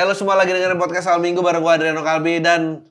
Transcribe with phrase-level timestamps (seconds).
[0.00, 2.88] Halo semua lagi dengerin podcast Al Minggu bareng gue Adriano Kalbi dan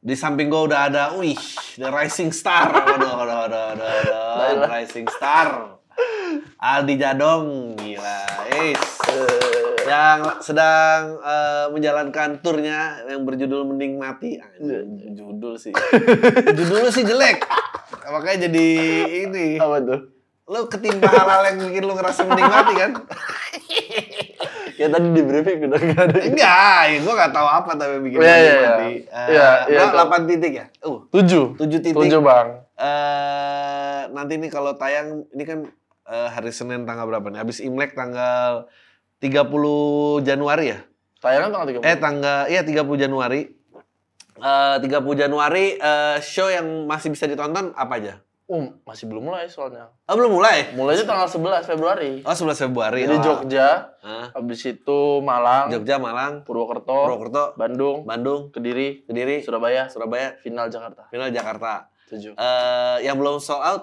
[0.00, 1.36] di samping gue udah ada, wih,
[1.76, 2.72] The Rising Star.
[2.72, 5.76] Waduh, waduh, waduh, waduh, waduh, The Rising Star.
[6.64, 8.24] Aldi Jadong, gila.
[8.56, 8.80] Is.
[9.84, 14.40] Yang sedang eh, menjalankan turnya yang berjudul Mending Mati.
[15.12, 15.76] Judul sih.
[16.56, 17.44] Judul sih jelek.
[18.00, 18.68] Makanya jadi
[19.28, 19.60] ini.
[19.60, 20.00] Apa tuh?
[20.48, 22.92] Lu ketimpa hal-hal yang bikin lu ngerasa mending mati kan?
[24.74, 26.18] Ya tadi di briefing udah gak ada.
[26.26, 28.68] Enggak, ya gue gak tahu apa tapi bikin Iya, iya, iya.
[28.68, 28.90] mati.
[29.06, 30.10] Eh, Iya, iya, gua tahu.
[30.26, 30.66] 8 titik ya?
[30.82, 31.44] Uh, Tujuh.
[31.56, 31.94] 7 titik.
[31.94, 32.48] Tujuh bang.
[32.74, 35.58] Eh, nanti nih kalau tayang, ini kan
[36.04, 37.38] eh, hari Senin tanggal berapa nih?
[37.38, 38.66] Habis Imlek tanggal
[39.22, 40.78] 30 Januari ya?
[41.22, 43.40] Tayangan tanggal tiga Eh tanggal, iya 30 Januari.
[44.34, 48.14] Eh 30 Januari, eh, show yang masih bisa ditonton apa aja?
[48.44, 49.88] Um, masih belum mulai soalnya.
[50.04, 50.76] Oh belum mulai?
[50.76, 52.20] Mulainya tanggal 11 Februari.
[52.20, 53.00] Oh 11 Februari.
[53.02, 53.24] Jadi Oh.
[53.24, 53.68] Jogja,
[53.98, 54.36] Hah?
[54.36, 61.08] habis itu Malang, Jogja, Malang, Purwokerto, Purwokerto, Bandung, Bandung, Kediri, Kediri, Surabaya, Surabaya, final Jakarta.
[61.08, 61.88] final Jakarta.
[62.04, 62.36] Tujuh.
[62.36, 63.82] Eh yang belum sold out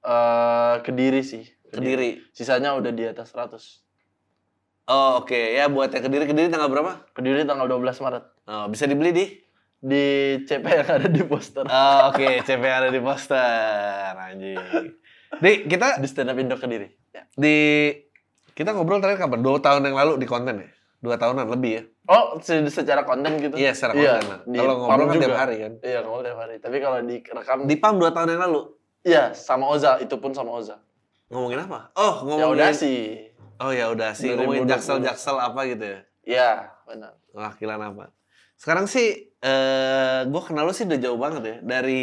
[0.00, 1.46] Eh Kediri sih.
[1.70, 2.18] Kediri.
[2.32, 3.86] Sisanya udah di atas 100.
[4.88, 7.06] Oh oke ya buat yang Kediri Kediri tanggal berapa?
[7.14, 8.24] Kediri tanggal 12 Maret.
[8.50, 9.24] Oh, bisa dibeli di?
[9.80, 10.04] Di
[10.44, 11.64] CP yang ada di poster.
[11.64, 14.60] Oh, oke CP ada di poster anjing.
[15.40, 16.88] Di kita Di stand up Indo Kediri.
[17.10, 17.26] Ya.
[17.32, 17.90] di
[18.52, 19.40] kita ngobrol terakhir kapan?
[19.40, 20.68] Dua tahun yang lalu di konten ya?
[21.00, 21.82] Dua tahunan lebih ya?
[22.06, 23.56] Oh, se- secara konten gitu?
[23.56, 24.40] Iya, secara konten lah.
[24.44, 25.72] di Kalau ngobrol kan tiap hari kan?
[25.80, 26.54] Iya, ngobrol tiap hari.
[26.60, 28.60] Tapi kalau direkam, Di PAM dua tahun yang lalu
[29.00, 30.76] iya sama Oza, itu pun sama Oza.
[31.32, 31.88] ngomongin apa?
[31.96, 32.52] Oh Ya ngomongin.
[32.52, 33.00] udah sih.
[33.56, 34.38] Oh ya udah sih 2020.
[34.38, 36.00] ngomongin jaksel jaksel apa gitu ya?
[36.20, 36.50] Iya,
[36.84, 37.16] benar.
[37.32, 38.04] Wakilan apa?
[38.54, 41.56] Sekarang sih, eh gue kenal lu sih udah jauh banget ya.
[41.62, 42.00] Dari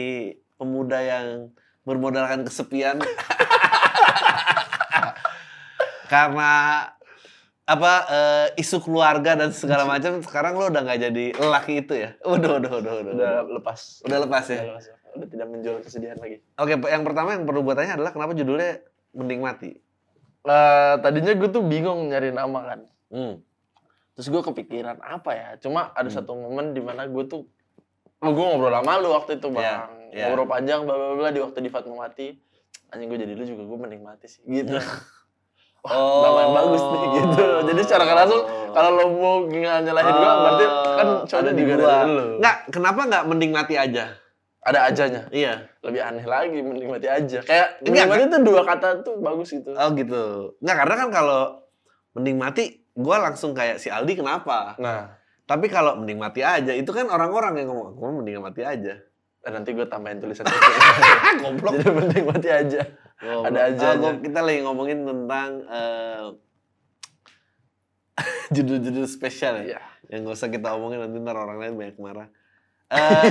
[0.56, 1.28] pemuda yang
[1.82, 2.98] bermodalkan kesepian.
[6.08, 6.52] Karena
[7.68, 12.16] apa eh, isu keluarga dan segala macam sekarang lo udah nggak jadi lelaki itu ya
[12.24, 14.00] udah udah udah udah Udah lepas.
[14.08, 14.86] udah lepas ya Udah lepas.
[15.12, 16.40] Udah tidak menjual kesedihan lagi.
[16.56, 18.80] oke yang pertama yang perlu gue tanya adalah kenapa judulnya
[19.12, 19.72] mending mati
[20.48, 22.80] Eh, tadinya gue tuh bingung nyari nama kan.
[23.12, 23.34] hmm.
[24.18, 25.50] Terus gue kepikiran apa ya?
[25.58, 26.18] Cuma ada Hmm.
[26.18, 27.46] satu momen di mana gue tuh
[28.18, 29.90] Oh, gue ngobrol sama lu waktu itu, Iya, Bang.
[30.10, 30.26] iya.
[30.26, 32.28] Ngobrol panjang, bla bla bla di waktu di Fatmawati.
[32.90, 34.42] Anjing gue jadi lu juga gue mending mati sih.
[34.42, 34.74] Gitu.
[35.78, 36.26] Wah, Oh.
[36.26, 37.46] nama yang bagus nih gitu.
[37.64, 41.74] Jadi secara langsung kalau lo mau nyalahin gue berarti kan Oh, cowoknya ada di juga
[41.76, 41.86] gua.
[41.94, 42.26] dari lu.
[42.38, 44.06] nggak kenapa nggak mending mati aja
[44.60, 45.22] Ada ajanya.
[45.30, 47.40] iya Lebih aneh lagi mending mati aja.
[47.40, 49.72] Kayak Enggak, mending mati tuh dua kata tuh bagus gitu.
[49.72, 50.24] oh gitu
[50.58, 51.42] nggak karena kan kalau
[52.12, 52.64] mending mati
[52.98, 55.14] gue langsung kayak si Aldi kenapa Nah,
[55.44, 58.98] tapi kalau mending mati aja itu kan orang-orang yang ngomong gue mending mati aja
[59.40, 60.50] dan nanti gue tambahin tulisan
[61.42, 62.82] goblok Jadi mending mati aja.
[63.16, 63.48] Goblok.
[63.48, 63.98] Ada aja aja.
[63.98, 66.26] gua- kita lagi ngomongin tentang eh,
[68.50, 69.82] judul-judul spesial ya Iya.
[70.10, 72.30] yang gak usah kita omongin nanti ntar orang lain banyak marah
[72.88, 73.24] Eh,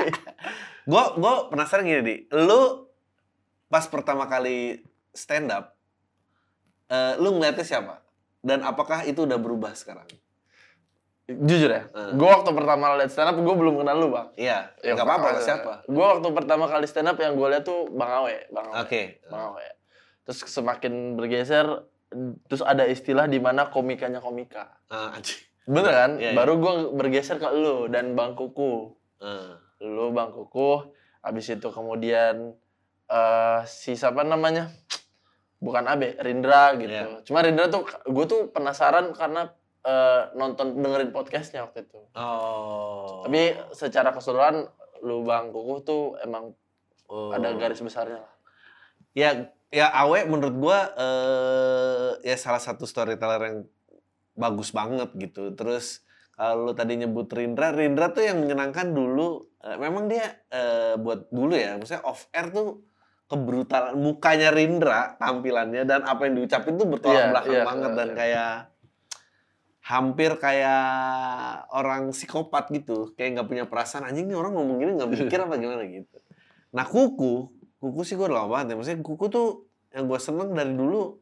[0.88, 2.88] gue gue penasaran gini di lu
[3.66, 4.80] pas pertama kali
[5.10, 5.76] stand up
[6.86, 8.00] eh, lu ngeliatnya siapa
[8.40, 10.06] dan apakah itu udah berubah sekarang
[11.28, 12.16] Jujur ya, Hmm.
[12.16, 14.32] gue waktu pertama liat stand up gue belum kenal lu bang.
[14.34, 17.84] iya Ya, nggak apa-apa siapa Gue waktu pertama kali stand up yang gue liat tuh
[17.90, 18.76] Bang Awe, Bang Awe.
[18.80, 19.66] oke Bang Awe.
[20.24, 21.84] Terus semakin bergeser,
[22.46, 24.72] terus ada istilah di mana komikanya komika.
[24.86, 25.36] Ah, anjing.
[25.64, 26.10] Bener kan?
[26.16, 26.36] Iya, iya.
[26.36, 28.96] Baru gue bergeser ke lu dan Bang Kuku.
[29.20, 30.80] Ah, Lu Bang Kuku,
[31.20, 32.56] habis itu kemudian
[33.06, 34.72] eh si siapa namanya?
[35.58, 36.90] Bukan Abe, Rindra gitu.
[36.90, 37.20] Iya.
[37.26, 39.50] Cuma Rindra tuh gue tuh penasaran karena
[39.82, 41.98] eh, nonton dengerin podcastnya waktu itu.
[42.14, 43.42] oh Tapi
[43.72, 44.66] secara keseluruhan
[45.00, 46.54] lu Bang Kuku tuh emang
[47.08, 47.32] Oh.
[47.32, 48.32] ada garis besarnya lah.
[49.16, 49.30] ya
[49.72, 53.58] ya Awe menurut gua eh ya salah satu storyteller yang
[54.36, 56.04] bagus banget gitu terus
[56.36, 61.56] kalau tadi nyebut Rindra Rindra tuh yang menyenangkan dulu eh, memang dia eh, buat dulu
[61.56, 62.84] ya maksudnya off air tuh
[63.28, 67.98] kebrutalan mukanya Rindra tampilannya dan apa yang diucapin tuh bertolak Iya, belakang iya, banget iya,
[68.00, 68.16] dan iya.
[68.16, 68.52] kayak
[69.88, 70.84] hampir kayak
[71.72, 73.12] orang psikopat gitu.
[73.16, 75.84] Kayak nggak punya perasaan anjing nih orang ngomong gini nggak mikir apa gimana?
[75.88, 76.16] gitu.
[76.72, 77.48] Nah kuku
[77.80, 78.74] kuku sih gue lama banget ya.
[78.76, 79.48] Maksudnya kuku tuh
[79.92, 81.16] yang gue seneng dari dulu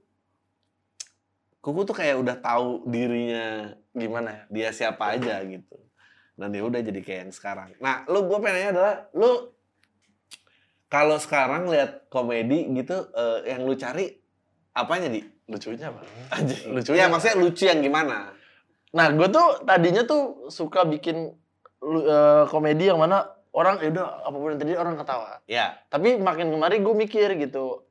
[1.63, 4.43] kuku tuh kayak udah tahu dirinya Gimana ya?
[4.51, 5.79] dia siapa aja gitu.
[6.37, 7.71] Dan dia udah jadi kayak yang sekarang.
[7.79, 9.56] Nah lu gue pengennya adalah lu
[10.87, 14.11] kalau sekarang lihat komedi gitu eh, yang lu cari
[14.77, 16.07] apanya di Lucunya bang.
[16.35, 16.63] Anjing.
[16.75, 17.07] Lucunya.
[17.07, 18.35] ya maksudnya lucu yang gimana
[18.97, 21.31] Nah gue tuh tadinya tuh suka bikin
[21.85, 25.31] eh, komedi yang mana orang ya udah apa pun yang terjadi orang ketawa.
[25.49, 27.85] ya Tapi makin kemari gue mikir gitu.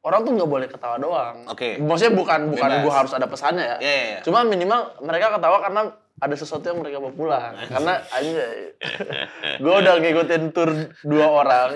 [0.00, 1.44] Orang tuh nggak boleh ketawa doang.
[1.48, 1.76] Oke.
[1.78, 3.76] Maksudnya bukan bukan gue harus ada pesannya ya.
[3.78, 4.20] ya ya, ya.
[4.26, 5.82] Cuma minimal mereka ketawa karena
[6.20, 7.56] ada sesuatu yang mereka mau pulang.
[7.66, 8.44] Karena aja
[9.64, 10.70] gue udah ngikutin tour
[11.02, 11.70] dua orang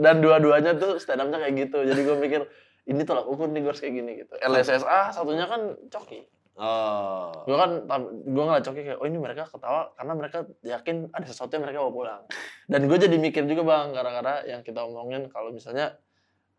[0.00, 1.84] dan dua-duanya tuh stand up-nya kayak gitu.
[1.84, 2.40] Jadi gue mikir
[2.88, 4.34] ini tolak ukur nih gue harus kayak gini gitu.
[4.40, 6.24] LSSA satunya kan coki.
[6.60, 7.32] Oh.
[7.48, 7.88] gue kan
[8.20, 11.80] gue ngeliat coki kayak oh ini mereka ketawa karena mereka yakin ada sesuatu yang mereka
[11.80, 12.20] mau pulang.
[12.68, 15.96] Dan gue jadi mikir juga bang gara-gara yang kita omongin kalau misalnya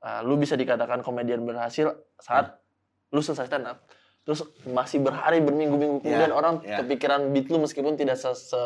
[0.02, 2.58] uh, lu bisa dikatakan komedian berhasil saat
[3.14, 3.86] lu selesai stand up
[4.22, 6.78] terus masih berhari berminggu-minggu kemudian Ya, orang ya.
[6.80, 8.62] kepikiran beat lu meskipun tidak se, se,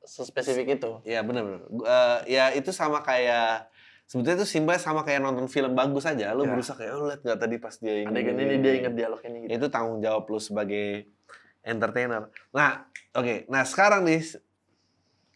[0.00, 1.60] sespesifik itu Iya benar benar.
[1.66, 3.68] Eh, ya itu sama kayak
[4.04, 6.30] sebetulnya itu simpel sama kayak nonton film bagus aja.
[6.30, 6.50] Lu Ya.
[6.50, 8.06] berusaha kayak oh lihat nggak tadi pas dia ini.
[8.06, 11.10] adegan ini dia inget dialog ini gitu Itu tanggung jawab lu sebagai
[11.60, 12.26] entertainer.
[12.50, 13.46] Nah, oke.
[13.46, 14.22] Nah, sekarang nih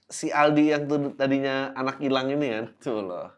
[0.05, 3.29] si Aldi yang tuh tadinya anak hilang ini kan, tuh loh.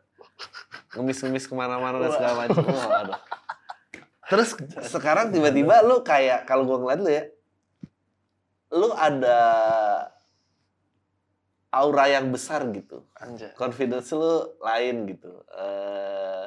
[0.92, 2.62] Ngemis-ngemis ke mana-mana dan segala macam.
[2.64, 3.18] Aduh.
[4.26, 7.25] Terus sekarang tiba-tiba lu kayak kalau gua ngeliat lu ya,
[8.73, 9.38] lu ada
[11.70, 15.31] aura yang besar gitu anjay confidence lu lain gitu.
[15.52, 16.44] Eh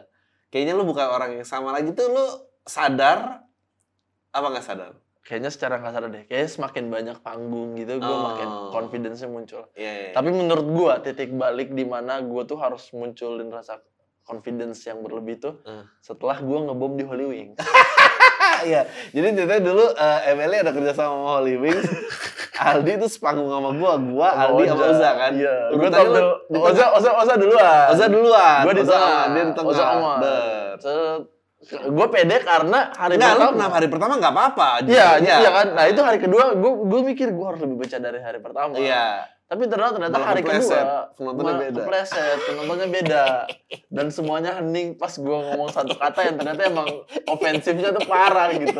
[0.50, 2.26] kayaknya lu bukan orang yang sama lagi tuh lu
[2.66, 3.46] sadar
[4.30, 4.94] apa nggak sadar?
[5.20, 8.34] kayaknya secara nggak sadar deh kayaknya semakin banyak panggung gitu gue Oh.
[8.34, 10.10] makin confidence-nya muncul Iya.
[10.10, 10.12] iya.
[10.16, 13.78] Tapi menurut gua titik balik di mana gua tuh harus munculin rasa
[14.30, 15.90] confidence yang berlebih tuh Hmm.
[16.00, 17.58] setelah gua ngebom di Holy Wings.
[18.60, 18.82] Iya.
[19.16, 21.86] Jadi ceritanya dulu eh, MLE ada kerja sama sama Holy Wings.
[22.60, 25.32] Aldi tuh sepanggung sama gua, gua Aldi sama Oza kan.
[25.32, 25.56] Iya.
[25.72, 27.86] Gua Urutannya tampil lu di Oza Oza Oza duluan.
[27.88, 28.60] Oza duluan.
[28.68, 29.24] Gua di tengah.
[29.32, 29.72] dia di tengah.
[29.72, 29.86] Oza.
[31.60, 31.80] Set.
[31.88, 33.56] Gua pede karena hari Enggak, lu pertama.
[33.56, 34.70] kenapa hari pertama nggak apa-apa?
[34.88, 35.68] Iya, iya kan.
[35.76, 38.74] Nah, itu hari kedua gua gua mikir gua harus lebih baca dari hari pertama.
[38.76, 39.24] Iya.
[39.50, 40.78] Tapi ternyata ternyata Malah hari kepleset.
[40.78, 41.80] kedua Penontonnya beda.
[41.82, 43.24] Kepleset, penontonnya beda.
[43.90, 46.90] Dan semuanya hening pas gua ngomong satu kata yang ternyata emang
[47.26, 48.78] ofensifnya tuh parah gitu.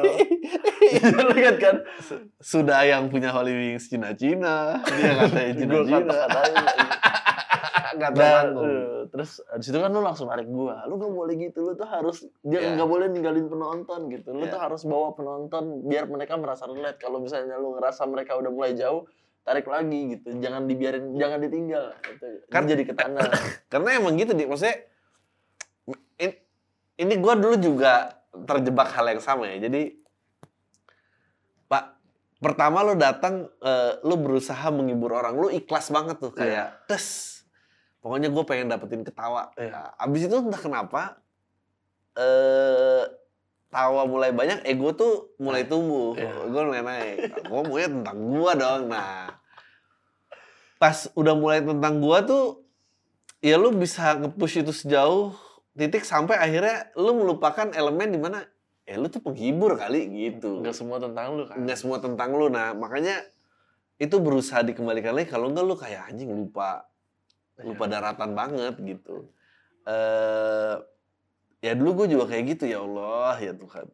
[1.10, 1.76] Lu lihat kan?
[2.38, 6.18] Sudah yang punya Holy Wings Cina-Cina, dia katanya Cina-Cina.
[7.92, 8.64] Dan, tertanggung.
[8.64, 10.86] eh, terus di situ kan lu langsung narik gua.
[10.86, 12.78] Lu gak boleh gitu, lu tuh harus dia Iya.
[12.78, 14.30] nggak boleh ninggalin penonton gitu.
[14.32, 14.54] Lu Iya.
[14.54, 16.96] tuh harus bawa penonton biar mereka merasa relate.
[16.98, 19.04] Kalau misalnya lu ngerasa mereka udah mulai jauh,
[19.42, 20.38] tarik lagi gitu.
[20.38, 21.86] Jangan dibiarin, jangan ditinggal.
[22.00, 22.26] Gitu.
[22.48, 23.24] Kan- Kan jadi ke tanah.
[23.72, 24.48] Karena emang gitu, Dik.
[24.48, 24.78] Maksudnya,
[26.18, 26.40] in-
[26.98, 29.66] ini gue dulu juga terjebak hal yang sama ya.
[29.66, 29.98] Jadi,
[31.66, 31.84] Pak,
[32.40, 35.34] pertama lo datang, eh, lo berusaha menghibur orang.
[35.34, 36.32] Lo ikhlas banget tuh.
[36.32, 37.38] Kayak, tes.
[38.00, 39.52] Pokoknya gue pengen dapetin ketawa.
[39.54, 39.70] Iya.
[39.70, 41.02] Nah, abis itu entah kenapa,
[42.16, 43.04] eh
[43.70, 46.18] tawa mulai banyak, ego tuh mulai tumbuh.
[46.18, 46.50] Iya.
[46.50, 47.18] Gue mulai naik.
[47.46, 48.82] Gue maunya tentang gue dong.
[48.90, 49.40] Nah,
[50.80, 52.64] pas udah mulai tentang gua tuh
[53.44, 55.36] ya lu bisa nge-push itu sejauh
[55.76, 58.48] titik sampai akhirnya lu melupakan elemen di mana
[58.88, 61.60] ya lu tuh penghibur kali gitu Enggak semua tentang lu kan.
[61.60, 63.28] nggak semua tentang lu nah makanya
[64.00, 66.88] itu berusaha dikembalikan lagi kalau enggak lu kayak anjing lupa
[67.60, 69.28] lupa daratan banget gitu
[69.84, 70.76] eh
[71.60, 73.88] ya dulu gue juga kayak gitu ya Allah ya Tuhan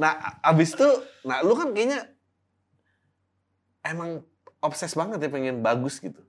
[0.00, 0.88] nah abis itu
[1.22, 2.08] nah lu kan kayaknya
[3.84, 4.24] emang
[4.60, 6.20] obses banget ya pengen bagus gitu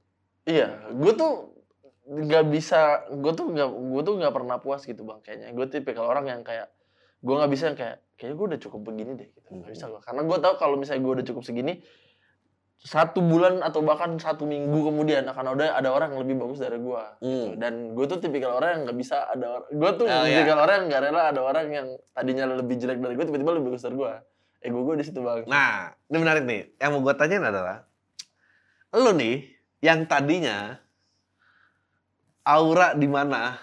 [0.46, 1.54] Iya, gue tuh
[2.10, 5.22] nggak bisa, gue tuh nggak, gue tuh nggak pernah puas gitu bang.
[5.22, 6.74] Kayaknya gue tipikal orang yang kayak,
[7.22, 9.30] gue nggak bisa yang kayak, kayaknya gue udah cukup begini deh.
[9.30, 9.50] Gitu.
[9.54, 11.74] Nggak bisa gue, karena gue tahu kalau misalnya gue udah cukup segini,
[12.82, 16.82] satu bulan atau bahkan satu minggu kemudian akan ada ada orang yang lebih bagus dari
[16.82, 17.04] gue.
[17.22, 17.48] Hmm.
[17.62, 20.42] Dan gue tuh tipikal orang yang nggak bisa ada, gue tuh Oh, iya.
[20.42, 23.68] tipikal orang yang nggak rela ada orang yang tadinya lebih jelek dari gue tiba-tiba lebih
[23.70, 24.14] bagus dari gue.
[24.62, 25.46] Ego gue di situ bang.
[25.46, 26.62] Nah, ini menarik nih.
[26.78, 27.78] Yang mau gue tanyain adalah,
[28.94, 29.46] lu nih
[29.82, 30.78] yang tadinya
[32.46, 33.58] aura di mana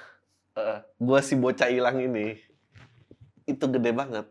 [0.54, 0.78] Heeh.
[0.98, 2.38] gua si bocah hilang ini
[3.46, 4.26] itu gede banget.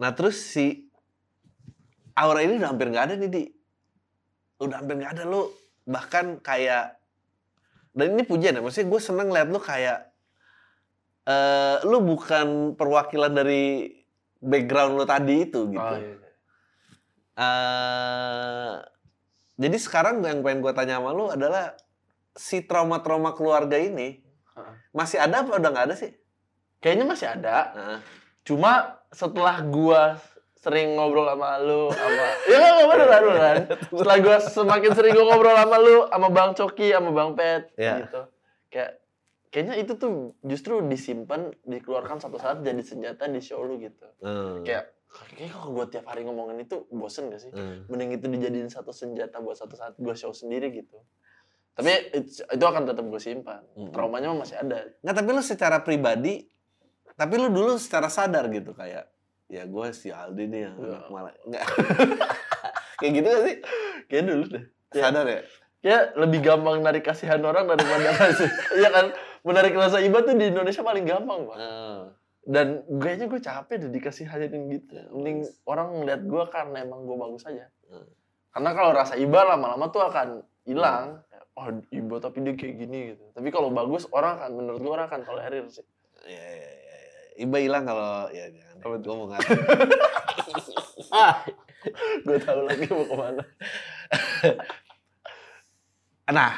[0.00, 0.88] Nah terus si
[2.16, 3.42] aura ini udah hampir nggak ada nih di,
[4.60, 5.48] udah hampir nggak ada lu
[5.88, 7.00] bahkan kayak
[7.90, 10.14] dan ini pujian ya, maksudnya gue seneng liat lu kayak
[11.26, 13.90] eh lu bukan perwakilan dari
[14.38, 15.80] background lu tadi itu gitu.
[15.80, 16.16] Oh, iya.
[17.34, 18.74] eh
[19.60, 21.74] jadi sekarang yang pengen gue tanya sama lu adalah
[22.32, 24.22] si trauma-trauma keluarga ini
[24.94, 26.12] masih ada apa udah nggak ada sih?
[26.80, 27.56] Kayaknya masih ada.
[27.76, 27.98] Heeh.
[28.46, 30.16] Cuma setelah gua
[30.60, 33.56] sering ngobrol sama lu sama ya kan nggak beneran beneran
[33.90, 37.94] setelah gua semakin sering gua ngobrol sama lu sama bang Coki sama bang Pet Iya.
[37.98, 38.20] gitu
[38.68, 38.90] kayak
[39.48, 44.60] kayaknya itu tuh justru disimpan dikeluarkan satu saat jadi senjata di show lu gitu Hmm.
[44.60, 47.82] kayak kayaknya kalau gua tiap hari ngomongin itu bosen gak sih Hmm.
[47.86, 51.00] mending itu dijadiin satu senjata buat satu saat gua show sendiri gitu
[51.70, 53.90] tapi it- itu akan tetap gue simpan Mm-mm.
[53.90, 56.44] traumanya masih ada Nggak, tapi lu secara pribadi,
[57.10, 59.08] tapi lu dulu secara sadar gitu kayak,
[59.50, 60.86] ya gue si Aldi nih yang Iya.
[60.88, 61.64] anak malah nggak
[62.98, 63.56] kayak gitu gak sih
[64.06, 64.64] Kayak dulu deh.
[64.90, 65.02] Ya.
[65.04, 65.40] sadar ya
[65.80, 68.52] Ya lebih gampang narik kasihan orang daripada kasih.
[68.76, 69.06] Iya kan?
[69.40, 71.56] Menarik rasa iba tuh di Indonesia paling gampang, Bang.
[71.56, 72.00] Eh,
[72.44, 72.66] Dan
[73.00, 74.92] kayaknya gue capek deh dikasihanin gitu.
[75.10, 77.72] Mending orang ngeliat gue karena emang gue bagus aja.
[77.88, 78.04] Hmm.
[78.52, 80.28] Karena kalau rasa iba lama-lama tuh akan
[80.62, 81.24] hilang.
[81.56, 83.24] Oh iba tapi dia kayak gini gitu.
[83.32, 85.86] Tapi kalau bagus orang akan menurut gue orang akan tolerir sih.
[86.22, 86.79] ya, ya, ya, ya.
[87.40, 89.40] Iba hilang kalau ya jangan Apa gue mau ngat
[91.10, 91.42] Ah,
[92.22, 93.42] gue tahu lagi mau ke mana.
[96.36, 96.52] nah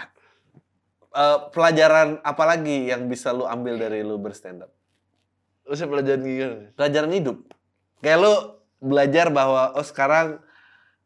[1.15, 4.73] eh, pelajaran apa lagi yang bisa lu ambil dari lu berstand up
[5.65, 6.69] Lu sih pelajaran gimana?
[6.75, 7.39] pelajaran hidup.
[8.03, 8.35] Kayak lu
[8.83, 10.43] belajar bahwa oh sekarang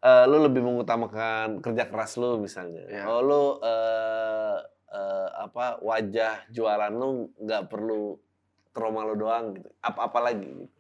[0.00, 2.82] eh, lu lebih mengutamakan kerja keras lu misalnya.
[2.88, 3.04] Ya.
[3.06, 4.56] oh lu eh,
[4.90, 8.16] eh, apa wajah jualan lu nggak perlu
[8.78, 10.74] rumah lu doang gitu apa apa lagi gitu.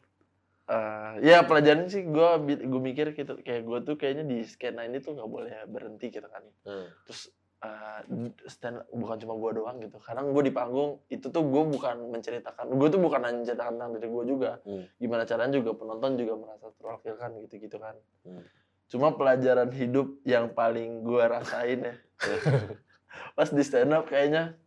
[0.66, 4.98] Eh, ya pelajaran sih gue gue mikir gitu kayak gue tuh kayaknya di skena ini
[4.98, 6.90] tuh nggak boleh berhenti gitu kan Hmm.
[7.06, 8.00] terus eh,
[8.46, 12.66] stand bukan cuma gue doang gitu kadang gue di panggung itu tuh gue bukan menceritakan
[12.68, 14.84] gue tuh bukan hanya menceritakan tentang diri gue juga Hmm.
[14.98, 17.94] gimana caranya juga penonton juga merasa terwakilkan gitu gitu kan
[18.26, 18.42] Hmm.
[18.90, 21.94] cuma pelajaran hidup yang paling gue rasain ya
[23.38, 24.58] pas di stand up kayaknya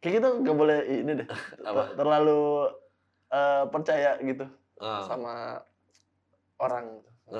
[0.00, 1.28] kayak kita nggak boleh ini deh
[1.68, 1.92] Apa?
[1.94, 2.68] terlalu
[3.28, 4.44] eh, percaya gitu
[4.76, 5.04] Ah.
[5.04, 5.60] sama
[6.56, 7.10] orang gitu.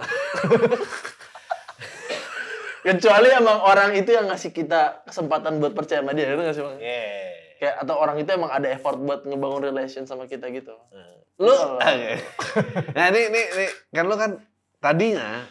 [2.81, 6.61] Kecuali emang orang itu yang ngasih kita kesempatan buat percaya sama dia, itu nggak sih
[6.61, 6.76] bang?
[6.81, 7.29] Yeah.
[7.57, 10.73] Kayak atau orang itu emang ada effort buat ngebangun relation sama kita gitu.
[11.37, 11.76] Lu Kalau-
[12.97, 14.40] Nah, ini, ini ini kan lu kan
[14.79, 15.45] tadinya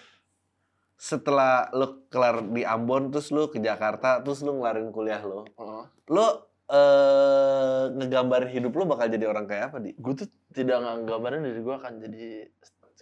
[0.94, 5.46] setelah lu kelar di Ambon terus lu ke Jakarta terus lu ngelarin kuliah lu.
[5.48, 5.84] Heeh.
[6.08, 6.26] Lu
[6.70, 9.92] eh ngegambarin hidup lu bakal jadi orang kayak apa, Di?
[9.98, 12.26] Gue tuh tidak nggambarin diri gue akan jadi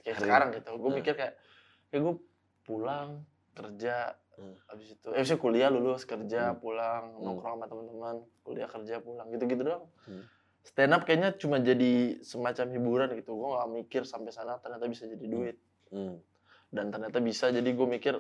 [0.02, 0.24] kayak Hari.
[0.24, 0.70] sekarang gitu.
[0.74, 0.98] Gue Hmm.
[0.98, 1.34] mikir kayak,
[1.92, 2.16] kayak gue
[2.64, 3.10] pulang
[3.52, 4.56] kerja, Hmm.
[4.68, 6.58] habis itu, eh misalnya kuliah lulus kerja Hmm.
[6.58, 7.24] pulang Hmm.
[7.24, 9.86] nongkrong sama teman-teman, kuliah kerja pulang gitu-gitu doang.
[10.06, 10.24] Hmm.
[10.62, 13.32] Stand up kayaknya cuma jadi semacam hiburan gitu.
[13.34, 15.58] Gue gak mikir sampai sana ternyata bisa jadi duit.
[15.88, 16.20] Hmm.
[16.68, 18.12] dan ternyata bisa jadi gue mikir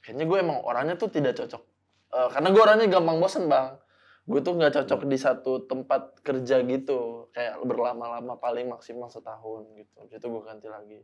[0.00, 1.60] kayaknya gue emang orangnya tuh tidak cocok
[2.08, 3.76] Eh, karena gue orangnya gampang bosen bang
[4.22, 7.30] gue tuh nggak cocok di satu tempat kerja gitu.
[7.34, 9.98] Kayak berlama-lama paling maksimal setahun gitu.
[10.10, 11.00] Itu gue ganti lagi.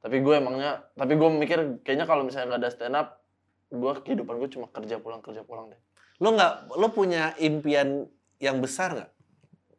[0.00, 3.08] Tapi gue emangnya tapi gue mikir kayaknya kalau misalnya nggak ada stand up
[3.66, 5.80] gue kehidupan gue cuma kerja pulang kerja pulang deh.
[6.22, 8.08] Lu nggak lu punya impian
[8.40, 9.10] yang besar nggak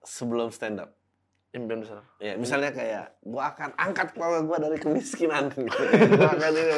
[0.04, 0.98] sebelum stand up?
[1.58, 2.06] impian besar.
[2.22, 5.50] Ya, misalnya kayak gua akan angkat keluarga gua dari kemiskinan.
[5.50, 5.82] Gitu.
[6.14, 6.76] Gua akan ini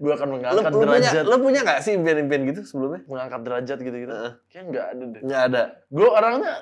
[0.00, 3.00] gue akan mengangkat lu punya derajat lu punya nggak sih impian-impian gitu sebelumnya?
[3.04, 4.32] mengangkat derajat gitu gitu Heeh.
[4.48, 5.62] kayak nggak ada deh Nggak ada.
[5.86, 6.52] gue orangnya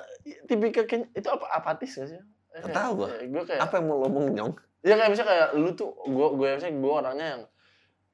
[0.45, 2.19] tipikal kayak itu apa apatis gak sih
[2.51, 3.07] Nggak tahu gua.
[3.15, 4.53] gue kayak Apa yang mau lo omongin, Nyong?
[4.79, 7.41] ya kayak misalnya kayak lu tuh gue gue misalnya gue orangnya yang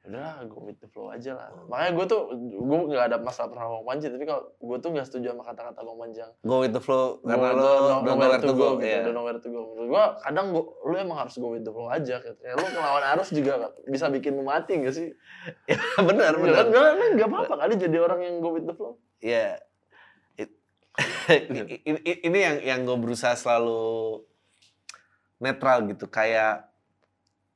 [0.08, 1.66] udahlah go with the flow aja lah Hmm.
[1.66, 5.06] makanya gue tuh gue nggak ada masalah pernah bang Panji tapi kalau gue tuh nggak
[5.06, 8.38] setuju sama kata-kata bang Panji yang Go with the flow karena lo don't know where
[8.38, 8.68] to go.
[8.76, 9.02] gitu, Iya.
[9.02, 11.70] don't know where to go menurut gue kadang gua, lu emang harus go with the
[11.70, 12.38] flow aja gitu.
[12.38, 15.10] kayak lu ngelawan arus juga bisa bikin lu mati gak sih
[15.70, 16.64] Ya, benar, Iya benar.
[16.70, 16.98] kan?
[17.12, 19.58] Nggak, apa-apa kali jadi orang yang go with the flow Iya.
[20.36, 20.58] It-
[21.28, 21.46] I-
[21.84, 24.22] i- i- ini yang yang gue berusaha selalu
[25.38, 26.70] netral gitu kayak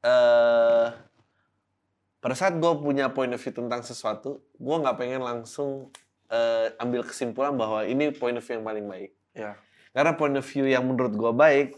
[0.01, 0.87] eh
[2.19, 5.91] pada saat gue punya point of view tentang sesuatu gue nggak pengen langsung
[6.29, 9.11] eh, ambil kesimpulan bahwa ini point of view yang paling baik.
[9.33, 9.55] Ya.
[9.95, 11.69] Karena point of view yang menurut gue baik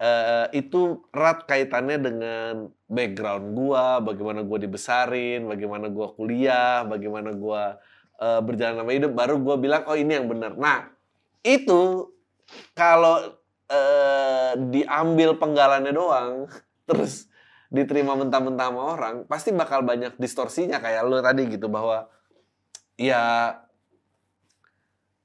[0.00, 2.52] eh, itu erat kaitannya dengan
[2.86, 7.80] background gua, bagaimana gua dibesarin, bagaimana gua kuliah, bagaimana gua
[8.20, 10.52] eh, berjalan sama hidup, baru gua bilang oh ini yang benar.
[10.56, 10.92] Nah
[11.40, 12.12] itu
[12.76, 13.36] kalau
[13.72, 16.32] eh, diambil penggalannya doang,
[16.88, 17.26] terus
[17.66, 22.06] diterima mentah-mentah sama orang, pasti bakal banyak distorsinya kayak lo tadi gitu bahwa
[22.94, 23.52] ya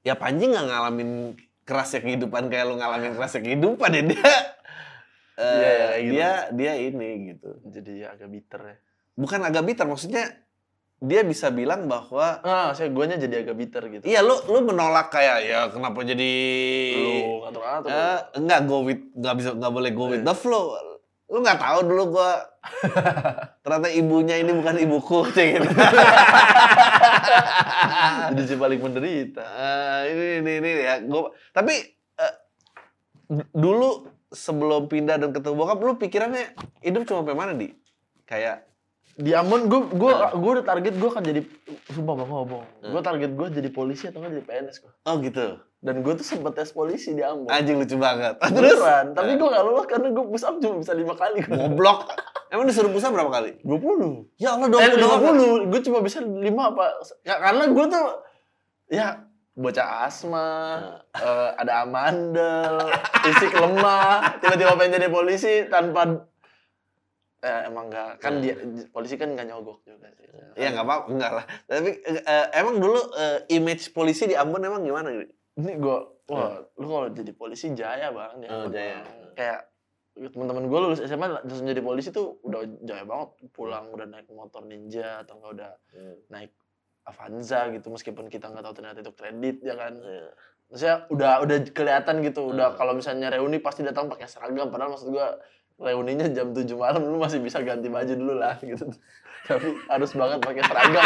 [0.02, 4.18] ya Panji nggak ngalamin kerasnya kehidupan kayak lo ngalamin kerasnya kehidupan ya dia
[5.38, 6.12] iya, kayak gitu.
[6.12, 7.50] dia dia ini gitu.
[7.64, 8.76] Jadi ya agak bitter ya.
[9.14, 10.24] Bukan agak bitter maksudnya
[11.02, 14.04] dia bisa bilang bahwa ah saya guanya jadi agak bitter gitu.
[14.06, 16.32] Iya lu lu menolak kayak ya kenapa jadi
[16.94, 20.28] lu ngatur ngatur eh, enggak go with nggak bisa nggak boleh go with Iya.
[20.30, 20.66] the flow
[21.32, 22.44] lu nggak tahu dulu gua.
[23.64, 25.68] Ternyata ibunya ini bukan ibuku cek gitu.
[28.32, 29.40] Jadi si paling menderita.
[29.42, 30.94] Eh, ini ini ini ya.
[31.02, 31.74] Gua tapi
[33.32, 37.72] d- dulu sebelum pindah dan ketemu bokap lu pikirannya hidup cuma sampai mana di?
[38.24, 38.68] Kayak
[39.14, 40.32] di Ambon gue gue Nah.
[40.32, 41.40] gue udah target gue akan jadi
[41.86, 42.90] sumpah bang gue bohong Nah.
[42.90, 45.46] gue target gue jadi polisi atau jadi PNS gue Oh gitu.
[45.78, 48.38] dan gue tuh sempet tes polisi di Ambon Anjing lucu banget.
[48.40, 48.78] Terus?
[48.78, 49.36] beneran tapi Nah.
[49.36, 52.00] gue gak lolos karena gue push up cuma bisa lima kali Goblok.
[52.48, 53.56] Emang disuruh pusat berapa kali?
[53.60, 55.22] dua puluh Ya Allah, eh 20 lima doang.
[55.22, 56.84] puluh gue cuma bisa lima apa
[57.22, 58.06] Ya, karena gue tuh
[58.88, 59.08] ya
[59.52, 60.48] bocah asma
[61.12, 62.88] eh, ada amandel
[63.20, 66.24] fisik lemah tiba-tiba pengen jadi polisi tanpa
[67.42, 68.54] eh, emang enggak kan dia
[68.88, 71.44] polisi kan nggak nyogok juga sih Iya nggak apa-apa, enggak lah.
[71.64, 75.08] Tapi eh, emang dulu eh, image polisi di Ambon emang gimana?
[75.52, 75.96] Ini gue
[76.28, 79.00] wah lu kalau jadi polisi jaya bang di Oh, jaya.
[79.32, 79.60] Kayak
[80.12, 84.60] teman-teman gue lulus SMA langsung jadi polisi tuh udah jaya banget pulang udah naik motor
[84.62, 85.72] ninja atau enggak udah
[86.28, 86.52] naik
[87.02, 90.28] Avanza gitu meskipun kita nggak tahu ternyata itu kredit ya kan Iya.
[90.68, 92.78] maksudnya udah udah kelihatan gitu udah Hmm.
[92.78, 95.34] kalau misalnya reuni pasti datang pakai seragam padahal maksud gua
[95.82, 98.86] reuninya jam 7 malam lu masih bisa ganti baju dulu lah gitu
[99.42, 101.02] tapi harus banget pakai seragam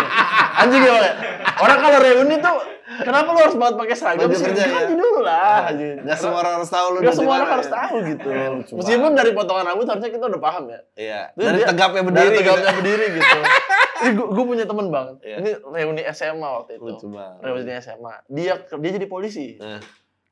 [0.55, 1.15] anjing ya Pak?
[1.57, 2.57] orang kalau reuni tuh
[2.99, 4.99] kenapa lu harus banget pakai seragam sih kerja, ganti ya?
[4.99, 5.97] dulu lah anjing.
[5.99, 7.73] Nggak semua orang harus tahu lu Nggak di semua orang harus ya.
[7.75, 8.29] tahu gitu
[8.77, 9.19] meskipun banget.
[9.19, 11.21] dari potongan rambut harusnya kita udah paham ya Iya.
[11.35, 12.37] Dari dia- tegapnya dari berdiri.
[12.37, 12.77] tegapnya gitu.
[12.77, 13.39] berdiri gitu
[13.97, 15.37] ini gue punya temen bang Iya.
[15.39, 17.39] ini reuni SMA waktu itu Lucu banget.
[17.41, 19.81] reuni SMA dia dia jadi polisi Nah,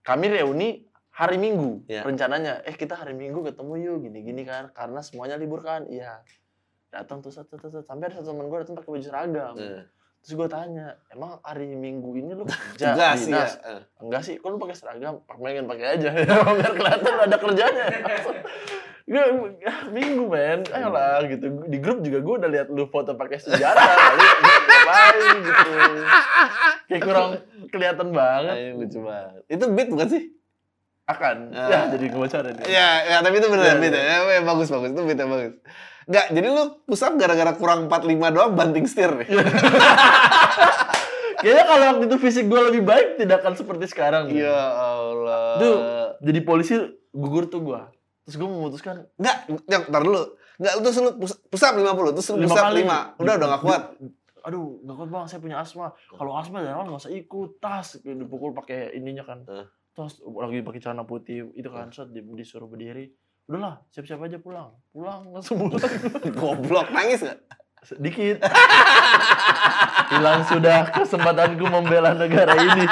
[0.03, 0.69] kami reuni
[1.15, 2.03] hari Minggu Iya.
[2.03, 5.87] rencananya eh kita hari Minggu ketemu yuk gini gini kan karena semuanya libur kan.
[5.87, 6.21] Iya.
[6.91, 9.55] Datang tuh satu satu sampai ada satu teman gue datang pakai baju seragam.
[9.59, 9.83] Eh.
[10.25, 12.97] terus gue tanya emang hari Minggu ini lu kerja?
[12.97, 13.27] Tugas ya.
[13.29, 13.83] dinas Eh.
[14.01, 14.35] enggak sih.
[14.37, 15.21] Kok lu pakai seragam?
[15.23, 16.11] Pengen pakai aja.
[16.59, 17.85] Biar kelihatan ada kerjanya.
[19.05, 19.21] Gue
[19.69, 20.65] ah, minggu men.
[20.73, 21.69] Ayolah gitu.
[21.69, 24.17] Di grup juga gue udah lihat lu foto pakai senjata kali
[24.65, 25.37] ngapain?
[25.45, 25.73] Gitu.
[26.89, 27.29] Kayak kurang
[27.69, 28.55] kelihatan banget.
[28.57, 29.43] Anjing lucu banget.
[29.45, 30.23] Itu beat bukan sih?
[31.05, 31.69] Akan Ah.
[31.69, 32.65] ya jadi kebocoran ya.
[32.65, 34.03] Iya, ya, tapi itu beneran Iya, beat iya.
[34.03, 34.19] ya.
[34.31, 35.53] Ya, bagus bagus itu beat bagus.
[36.05, 39.29] Enggak, jadi lu pusat gara-gara kurang 45 doang banting setir nih.
[41.37, 45.57] kayaknya kalau waktu itu fisik gue lebih baik tidak akan seperti sekarang Ya Allah.
[45.57, 45.77] Tuh.
[46.21, 46.75] jadi polisi
[47.11, 47.81] gugur tuh gue
[48.25, 49.37] terus gue memutuskan Enggak,
[49.67, 50.23] yang ntar dulu.
[50.55, 52.65] Enggak, lu terus lu pus- pusat 50, terus lu Lima pusat.
[52.73, 53.21] 5.
[53.21, 53.83] Udah udah enggak kuat.
[54.41, 58.53] aduh gak kuat bang saya punya asma kalau asma jangan nggak usah ikut tas dipukul
[58.53, 59.65] pakai ininya kan Eh.
[59.95, 64.75] Tas lagi pakai celana putih itu kan set di- disuruh berdiri udahlah siap-siap aja pulang
[64.91, 65.87] pulang langsung pulang
[66.35, 67.39] Goblok, nangis enggak?
[67.81, 68.41] sedikit
[70.11, 72.85] hilang sudah kesempatanku membela negara ini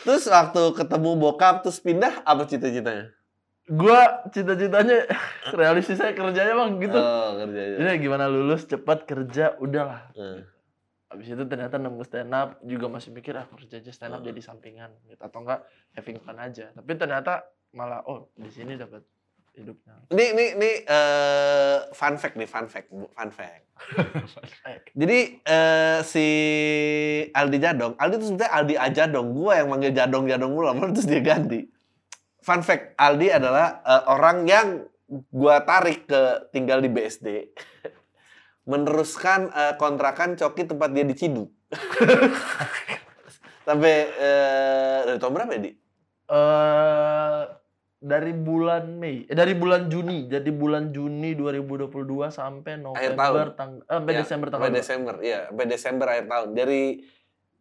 [0.00, 3.08] Terus waktu ketemu bokap terus pindah apa cita-citanya?
[3.64, 5.08] gua cita-citanya
[5.50, 7.76] realistis saya kerjanya bang gitu Oh, kerjanya.
[7.78, 10.44] Jadi gimana lulus cepat kerja udahlah Eh.
[11.14, 14.28] Habis itu ternyata nemu stand up juga masih mikir ah kerja aja stand up Hmm.
[14.34, 15.62] jadi sampingan gitu atau enggak
[15.94, 16.74] having fun aja.
[16.74, 19.06] Tapi ternyata malah oh di sini dapat
[19.54, 19.94] hidupnya.
[20.10, 23.62] Ini ini ini eh, fun fact nih, fun fact, fun fact.
[25.00, 26.26] Jadi eh, si
[27.30, 31.06] Aldi Jadong, Aldi itu sebenarnya Aldi Ajadong, gua yang manggil Jadong Jadong mulu, lama terus
[31.06, 31.70] dia ganti.
[32.42, 34.66] Fun fact, Aldi adalah eh, orang yang
[35.30, 37.26] gua tarik ke tinggal di BSD,
[38.64, 41.48] meneruskan eh, kontrakan coki tempat dia di Ciduk.
[43.66, 45.72] Sampai eh, dari tahun berapa ya, Di?
[46.24, 47.42] Eh
[48.04, 53.32] dari bulan Mei, eh, dari bulan Juni, jadi bulan Juni 2022 sampai Akhir tahun.
[53.32, 54.76] November tang eh, sampai Ya, Desember sampai tanggal dua.
[54.76, 56.48] Desember, iya, sampai Desember akhir tahun.
[56.52, 56.82] Dari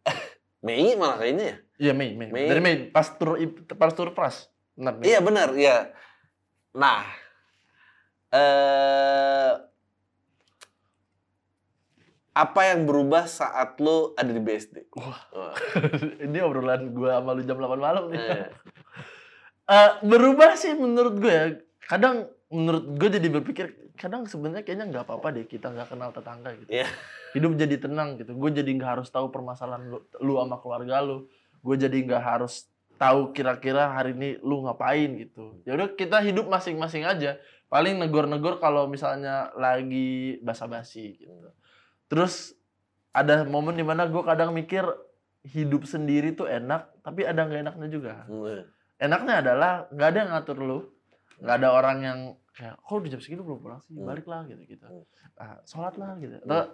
[0.68, 1.56] Mei malah kayaknya ya.
[1.80, 2.28] Iya Mei, Mei.
[2.28, 2.48] Mei.
[2.52, 3.40] Dari Mei pas tur
[3.80, 4.52] pas tur pras.
[4.76, 5.06] Benar, Mei.
[5.08, 5.78] Iya benar, iya.
[6.76, 7.08] Nah,
[8.36, 9.52] eh
[12.34, 14.90] apa yang berubah saat lo ada di BSD?
[14.98, 15.22] Wah.
[15.34, 15.56] Wah.
[16.26, 18.20] Ini obrolan gua sama lu jam 8 malam nih.
[18.20, 18.50] Eh,
[19.64, 21.46] Eh, berubah sih menurut gue ya.
[21.88, 26.52] Kadang menurut gue jadi berpikir kadang sebenarnya kayaknya nggak apa-apa deh kita nggak kenal tetangga
[26.60, 26.68] gitu.
[26.68, 26.88] Iya.
[27.32, 28.36] Hidup jadi tenang gitu.
[28.36, 31.32] Gue jadi nggak harus tahu permasalahan lu, lu sama keluarga lu.
[31.64, 32.68] Gue jadi nggak harus
[33.00, 35.64] tahu kira-kira hari ini lu ngapain gitu.
[35.64, 37.40] Ya udah kita hidup masing-masing aja.
[37.72, 41.32] Paling negor-negor kalau misalnya lagi basa-basi gitu.
[42.06, 42.54] Terus
[43.12, 44.84] ada momen di mana gue kadang mikir
[45.46, 48.64] hidup sendiri tuh enak, tapi ada nggak enaknya juga eh.
[48.98, 50.80] enaknya adalah nggak ada yang ngatur lu
[51.38, 54.08] nggak ada orang yang kayak kok di jam segini belum pulang sih Hmm.
[54.08, 55.04] balik lah gitu gitu Hmm.
[55.36, 56.72] ah, sholat lah gitu atau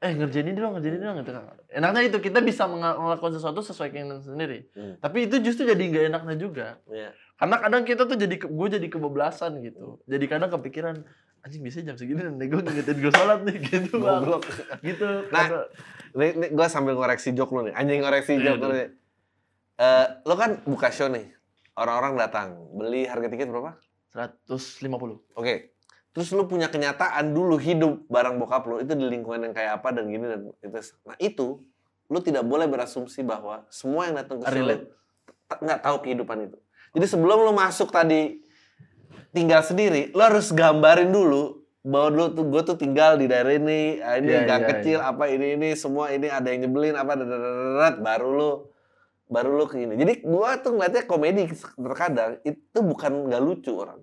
[0.00, 1.30] eh ngerjain ini dong ngerjain ini dong gitu
[1.70, 4.98] enaknya itu kita bisa melakukan sesuatu sesuai keinginan sendiri Hmm.
[4.98, 7.14] tapi itu justru jadi nggak enaknya juga Iya.
[7.40, 9.96] Karena kadang kita tuh jadi gue jadi kebablasan gitu.
[10.04, 11.00] Jadi kadang kepikiran
[11.40, 13.96] anjing bisa jam segini dan gue ngingetin gue sholat nih gitu.
[13.96, 14.44] Bang Goblok.
[14.84, 15.08] gitu.
[15.32, 15.64] Nah,
[16.10, 18.66] Ini, ini gue sambil ngoreksi joke lu nih, anjing ngoreksi Iya, joke iya.
[18.66, 18.88] lu nih.
[19.80, 21.32] Eh, lo kan buka show nih,
[21.72, 23.80] orang-orang datang, beli harga tiket berapa?
[24.12, 25.72] 150 Oke,
[26.10, 29.94] terus lu punya kenyataan dulu hidup bareng bokap lu itu di lingkungan yang kayak apa
[29.94, 30.76] dan gini dan itu.
[31.06, 31.62] Nah itu
[32.10, 36.58] lu tidak boleh berasumsi bahwa semua yang datang ke t- nggak tahu kehidupan itu
[36.90, 38.40] jadi sebelum lu masuk tadi
[39.30, 43.98] tinggal sendiri lu harus gambarin dulu bahwa lu tuh gue tuh tinggal di daerah ini
[43.98, 47.16] ah, ini Iya, gang iya, kecil apa ini ini semua ini ada yang nyebelin apa
[47.16, 48.50] dadadadadat, baru lu
[49.26, 51.48] baru lu ke ini jadi gua tuh ngeliatnya komedi
[51.78, 54.02] terkadang itu bukan nggak lucu orang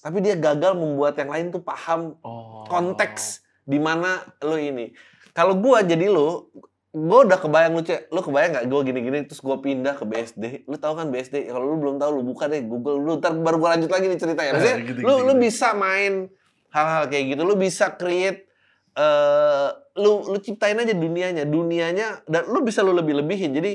[0.00, 2.62] tapi dia gagal membuat yang lain tuh paham Oh.
[2.64, 4.92] konteks di mana lo ini.
[5.32, 6.48] Kalau gua jadi lo,
[6.88, 10.64] gua udah kebayang lu cek, lu kebayang nggak gua gini-gini terus gua pindah ke BSD.
[10.64, 11.52] Lu tahu kan BSD?
[11.52, 14.18] Kalau lu belum tahu lu buka deh Google lu ntar baru gua lanjut lagi nih
[14.18, 14.50] ceritanya.
[14.56, 15.42] Maksudnya Gitu, lu gitu, lu gitu.
[15.44, 16.32] bisa main
[16.72, 17.42] hal-hal kayak gitu.
[17.44, 18.48] Lu bisa create
[18.94, 23.52] eh lu lu ciptain aja dunianya, dunianya dan lu bisa lu lebih-lebihin.
[23.52, 23.72] Jadi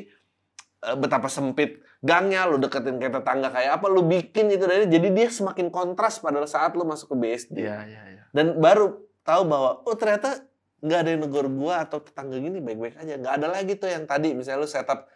[0.83, 5.07] eh, betapa sempit gangnya, lu deketin kayak tetangga kayak apa, lu bikin itu dari jadi
[5.15, 8.23] dia semakin kontras pada saat lu masuk ke BSD Iya, iya, iya.
[8.35, 10.43] dan baru tahu bahwa oh ternyata
[10.83, 14.03] nggak ada yang negor gua atau tetangga gini baik-baik aja nggak ada lagi tuh yang
[14.03, 15.07] tadi misalnya lu setup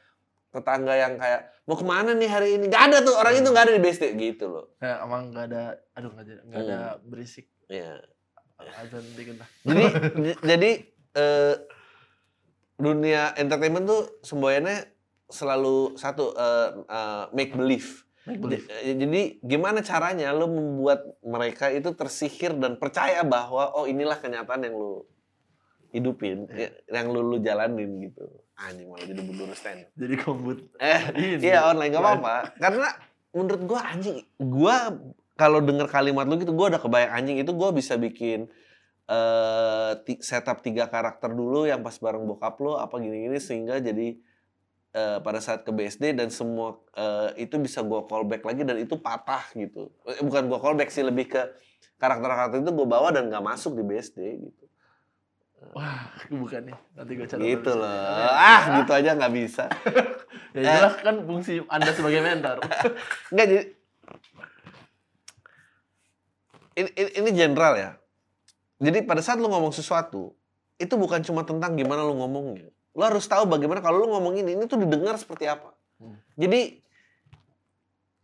[0.50, 3.66] tetangga yang kayak mau ke mana nih hari ini nggak ada tuh orang itu nggak
[3.66, 7.04] ada di BSD gitu loh Kayak emang nggak ada, aduh nggak ada, nggak ada Hmm.
[7.06, 7.46] berisik.
[7.68, 8.00] ya
[8.58, 9.50] Azan dikit lah.
[9.62, 9.84] jadi
[10.50, 10.70] jadi
[11.14, 11.56] eh,
[12.78, 14.86] dunia entertainment tuh semboyannya
[15.28, 18.66] selalu satu eh, eh, make believe Make J- believe.
[18.70, 24.64] eh, Jadi gimana caranya lo membuat mereka itu tersihir dan percaya bahwa oh inilah kenyataan
[24.64, 25.08] yang lo
[25.98, 26.70] hidupin, Iya.
[26.70, 28.24] ya- yang lo, lo jalanin gitu.
[28.56, 29.86] Anjing malah jadi bundur stand.
[29.94, 30.70] Jadi kombut.
[30.78, 31.02] Eh,
[31.40, 32.36] iya online gak apa-apa.
[32.56, 32.88] Karena
[33.30, 34.76] menurut gua anjing, gua
[35.34, 38.50] kalau denger kalimat lu gitu, gua udah kebayang anjing itu gua bisa bikin
[39.06, 44.20] eh ti- setup tiga karakter dulu yang pas bareng bokap lo apa gini-gini sehingga jadi
[44.90, 48.98] eh, pada saat ke BSD dan semua eh, itu bisa gua callback lagi dan itu
[48.98, 49.94] patah gitu.
[50.04, 51.40] Eh, bukan gua callback sih lebih ke
[51.96, 54.64] karakter-karakter itu gua bawa dan gak masuk di BSD gitu.
[55.74, 56.78] Wah, bukan nih.
[56.94, 57.42] Nanti gue cari.
[57.54, 58.30] Gitu loh.
[58.48, 59.66] Ah, gitu aja nggak bisa.
[60.54, 62.62] Ya jelas kan fungsi Anda sebagai mentor.
[63.34, 63.64] Enggak jadi
[66.78, 67.92] ini, ini, ini general ya.
[68.78, 70.38] Jadi pada saat lu ngomong sesuatu,
[70.78, 72.70] itu bukan cuma tentang gimana lu ngomongnya.
[72.94, 75.74] Lu harus tahu bagaimana kalau lu ngomong ini, ini tuh didengar seperti apa.
[75.98, 76.22] Hmm.
[76.38, 76.78] Jadi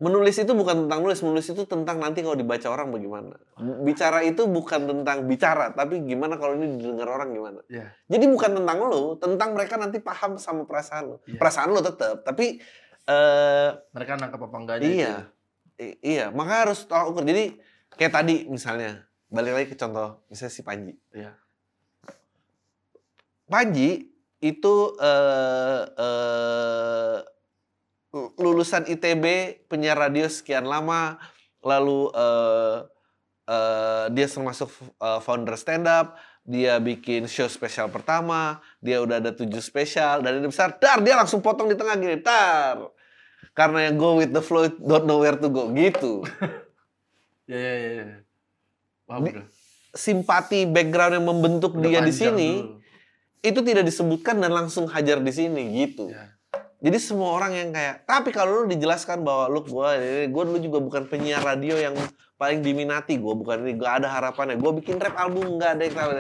[0.04, 3.40] menulis itu bukan tentang nulis, menulis itu tentang nanti kalau dibaca orang bagaimana.
[3.88, 7.60] Bicara itu bukan tentang bicara, tapi gimana kalau ini didengar orang gimana.
[7.72, 7.96] Iya.
[8.12, 11.18] Jadi bukan tentang lu, tentang mereka nanti paham sama perasaan lu.
[11.24, 11.40] Iya.
[11.40, 12.60] Perasaan lu tetap, tapi
[13.08, 15.14] eh Mereka nangkep apa enggaknya Iya.
[15.16, 15.24] itu.
[16.04, 17.24] Iya, maka harus tahu ukur.
[17.24, 17.56] Jadi
[17.96, 20.94] kayak tadi misalnya, balik lagi ke contoh misalnya si Panji.
[21.16, 21.32] Iya.
[23.48, 24.12] Panji
[24.44, 27.18] itu eh eh,
[28.14, 29.26] lulusan ITB,
[29.66, 31.18] penyiar radio sekian lama,
[31.66, 32.78] lalu eh
[33.50, 34.70] eh, dia termasuk
[35.02, 40.40] eh, founder stand up, dia bikin show spesial pertama, dia udah ada tujuh spesial, dan
[40.40, 42.92] ini besar, dar dia langsung potong di tengah gini, tar.
[43.54, 46.26] Karena yang go with the flow, don't know where to go, gitu.
[47.46, 48.24] Iya.
[49.08, 49.46] Paham Di- gue.
[49.94, 52.82] Simpati background yang membentuk Udah dia di sini, dulu.
[53.46, 56.10] itu tidak disebutkan dan langsung hajar di sini, gitu.
[56.10, 56.34] Iya.
[56.84, 59.64] Jadi semua orang yang kayak, tapi kalau lu dijelaskan bahwa lu
[59.96, 61.96] ini gua dulu juga bukan penyiar radio yang
[62.36, 65.96] paling diminati, gua bukan ini, gua ada harapannya, gua bikin rap album nggak ada yang
[65.96, 66.12] tahu.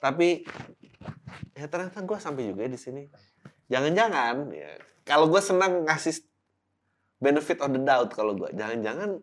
[0.00, 0.28] Tapi
[1.52, 3.04] ya ternyata gua sampai juga di sini.
[3.68, 6.24] Jangan-jangan ya, kalau gua senang ngasih
[7.20, 9.20] benefit of the doubt kalau gua, jangan-jangan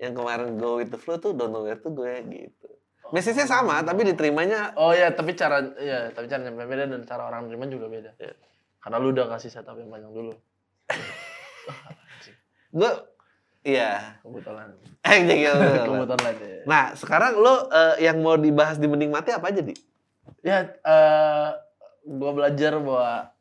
[0.00, 2.72] yang kemarin go with the flow tuh don't know where to go ya gitu.
[3.12, 7.28] Message-nya sama, tapi diterimanya Oh iya, tapi cara ya, tapi cara nyampe beda dan cara
[7.28, 8.16] orang terima juga beda.
[8.16, 8.53] Iya.
[8.84, 10.36] Karena lu udah kasih setup yang panjang dulu.
[12.76, 12.92] gua
[13.64, 14.20] iya.
[14.20, 14.76] Kebetulan.
[15.00, 15.18] Eh,
[15.80, 16.60] Kebetulan lah ya.
[16.68, 19.72] Nah, sekarang lo eh, yang mau dibahas di Mending Mati apa aja, Di?
[20.44, 21.48] Ya, eh
[22.04, 23.32] gua belajar bahwa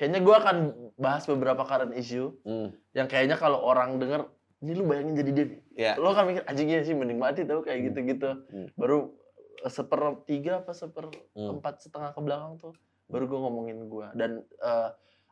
[0.00, 0.56] kayaknya gua akan
[0.96, 2.72] bahas beberapa current issue Hmm.
[2.96, 4.24] yang kayaknya kalau orang denger
[4.58, 5.46] ini lu bayangin jadi dia.
[5.76, 5.92] Ya.
[6.00, 8.40] Lo kan mikir anjing iya sih mending mati tau kayak gitu-gitu.
[8.48, 8.72] Hmm.
[8.72, 9.12] Baru
[9.60, 11.60] eh, sepertiga apa seper Hmm.
[11.60, 12.72] empat setengah ke belakang tuh
[13.08, 14.88] baru gue ngomongin gua dan eh,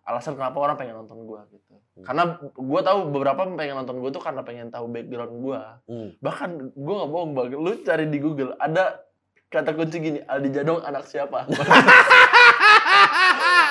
[0.07, 1.75] alasan kenapa orang pengen nonton gua gitu.
[1.99, 2.05] Hmm.
[2.07, 2.23] Karena
[2.55, 5.83] gua tahu beberapa pengen nonton gua tuh karena pengen tahu background gua.
[5.91, 6.15] Hmm.
[6.23, 9.03] Bahkan gua nggak bohong bang, lu cari di Google ada
[9.51, 11.47] kata kunci gini Aldi Jadong anak siapa?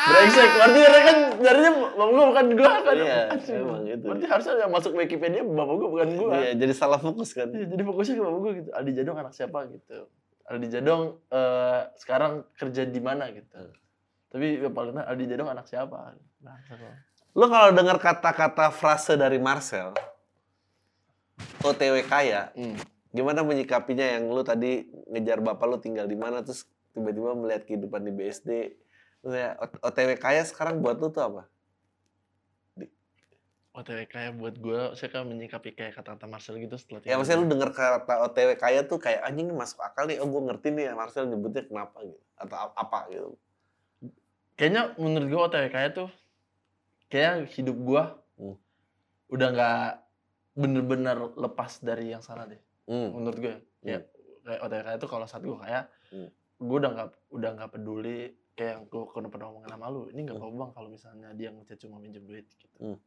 [0.05, 2.95] Brengsek, berarti mereka kan jadinya bapak gua bukan gua kan.
[2.99, 3.19] Iya,
[3.55, 4.05] emang gitu.
[4.05, 6.31] Berarti harusnya yang masuk Wikipedia bapak gua bukan gua.
[6.35, 7.47] Iya, jadi salah fokus kan.
[7.47, 8.69] Iya, jadi fokusnya ke bapak gue gitu.
[8.75, 10.11] Aldi Jadong anak siapa gitu.
[10.45, 13.71] Aldi Jadong eh, sekarang kerja di mana gitu.
[14.35, 16.11] Tapi ya paling Aldi Jadong anak siapa?
[16.43, 16.59] Nah.
[17.31, 19.95] Lo kalau dengar kata-kata frase dari Marcel,
[21.63, 22.75] OTW kaya, Hmm.
[23.11, 28.03] gimana menyikapinya yang lu tadi ngejar bapak lu tinggal di mana terus tiba-tiba melihat kehidupan
[28.03, 28.75] di BSD
[29.23, 31.43] Maksudnya, O- OTW kaya sekarang buat lu tuh apa?
[33.71, 37.47] OTW kayak buat gue, saya kan menyikapi kayak kata-kata Marcel gitu setelah Ya maksudnya lu
[37.47, 40.93] denger kata OTW kaya tuh kayak anjing masuk akal nih, oh gue ngerti nih ya
[40.93, 43.39] Marcel nyebutnya kenapa gitu atau ap- apa gitu.
[44.55, 46.09] Kayaknya menurut gue OTW kayak tuh,
[47.07, 48.03] kayak hidup gue
[48.35, 48.55] Hmm.
[49.27, 49.83] udah nggak
[50.53, 52.59] bener-bener lepas dari yang sana deh.
[52.85, 53.11] Hmm.
[53.13, 53.99] Menurut gue, ya
[54.41, 56.29] kayak OTW kayak tuh kalau saat gue kayak, Hmm.
[56.57, 58.19] gue udah nggak udah nggak peduli
[58.53, 60.43] kayak gue pernah pernah ngomongin sama lu, ini nggak Hmm.
[60.45, 62.77] apa-apa bang kalau misalnya dia ngechat cuma minjem duit gitu.
[62.79, 62.97] Hmm.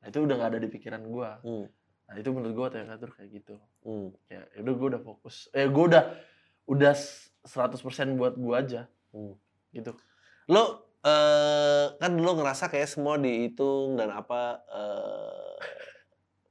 [0.00, 1.30] Nah itu udah nggak ada di pikiran gue.
[1.40, 1.66] Hmm.
[2.02, 3.54] Nah itu menurut gue OTW kayak tuh kayak gitu.
[3.80, 4.12] Hmm.
[4.28, 6.04] ya udah gue udah fokus eh gue udah
[6.66, 7.80] udah s- 100%
[8.14, 9.32] buat gue aja Hmm.
[9.70, 9.96] gitu
[10.46, 15.56] Lu eh kan dulu ngerasa kayak semua dihitung dan apa eh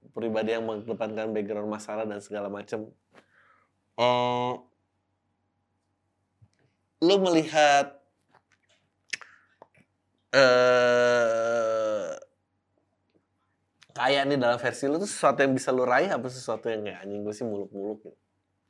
[0.09, 2.89] pribadi yang mengedepankan background masalah dan segala macem.
[3.99, 4.53] Eh
[6.99, 7.95] lu melihat
[10.35, 12.13] eh
[13.95, 17.03] kayak nih dalam versi lu tuh sesuatu yang bisa lu raih apa sesuatu yang kayak
[17.03, 18.15] anjing gue sih muluk-muluk gitu.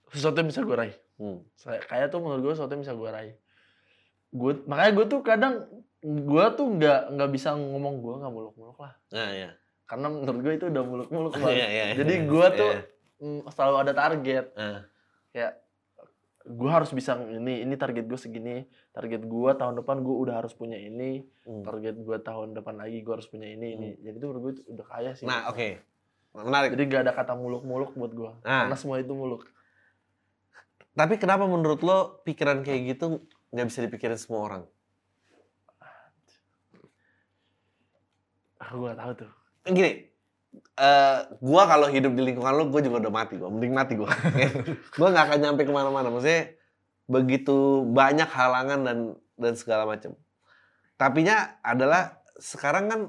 [0.10, 1.44] sesuatu yang bisa gue raih Hmm.
[1.92, 3.36] Kayak tuh menurut gue sesuatu yang bisa gue raih
[4.30, 5.56] gue makanya gue tuh kadang
[6.02, 9.50] gue tuh nggak nggak bisa ngomong gue nggak muluk-muluk lah Nah, ya.
[9.84, 11.86] karena menurut gue itu udah muluk-muluk Iya, banget iya, iya.
[11.98, 12.82] jadi gue tuh Iya.
[13.20, 14.80] mm, selalu ada target Ah.
[15.30, 15.54] kayak
[16.42, 20.54] gue harus bisa ini ini target gue segini target gue tahun depan gue udah harus
[20.54, 21.62] punya ini Hmm.
[21.62, 24.63] target gue tahun depan lagi gue harus punya ini ini jadi itu menurut gue itu
[24.68, 25.82] udah kaya sih Nah, oke.
[26.30, 26.70] Menarik.
[26.72, 28.32] Jadi gak ada kata muluk-muluk buat gua.
[28.39, 28.63] Ah.
[28.63, 29.50] Karena semua itu muluk.
[30.92, 34.63] Tapi kenapa menurut lo pikiran kayak gitu nggak bisa dipikirin semua orang?
[38.59, 39.31] Aku gak tahu tuh.
[39.65, 39.91] Gini,
[40.77, 43.33] eh gua kalau hidup di lingkungan lo, gue juga udah mati.
[43.39, 44.12] Gua mending mati gua.
[44.99, 46.13] gua nggak akan nyampe ke mana-mana.
[46.13, 46.53] Maksudnya
[47.09, 48.97] begitu banyak halangan dan
[49.39, 50.13] dan segala macam.
[50.99, 53.01] Tapinya adalah sekarang kan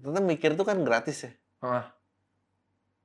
[0.00, 1.32] tetap mikir itu kan gratis ya.
[1.60, 1.99] Ah.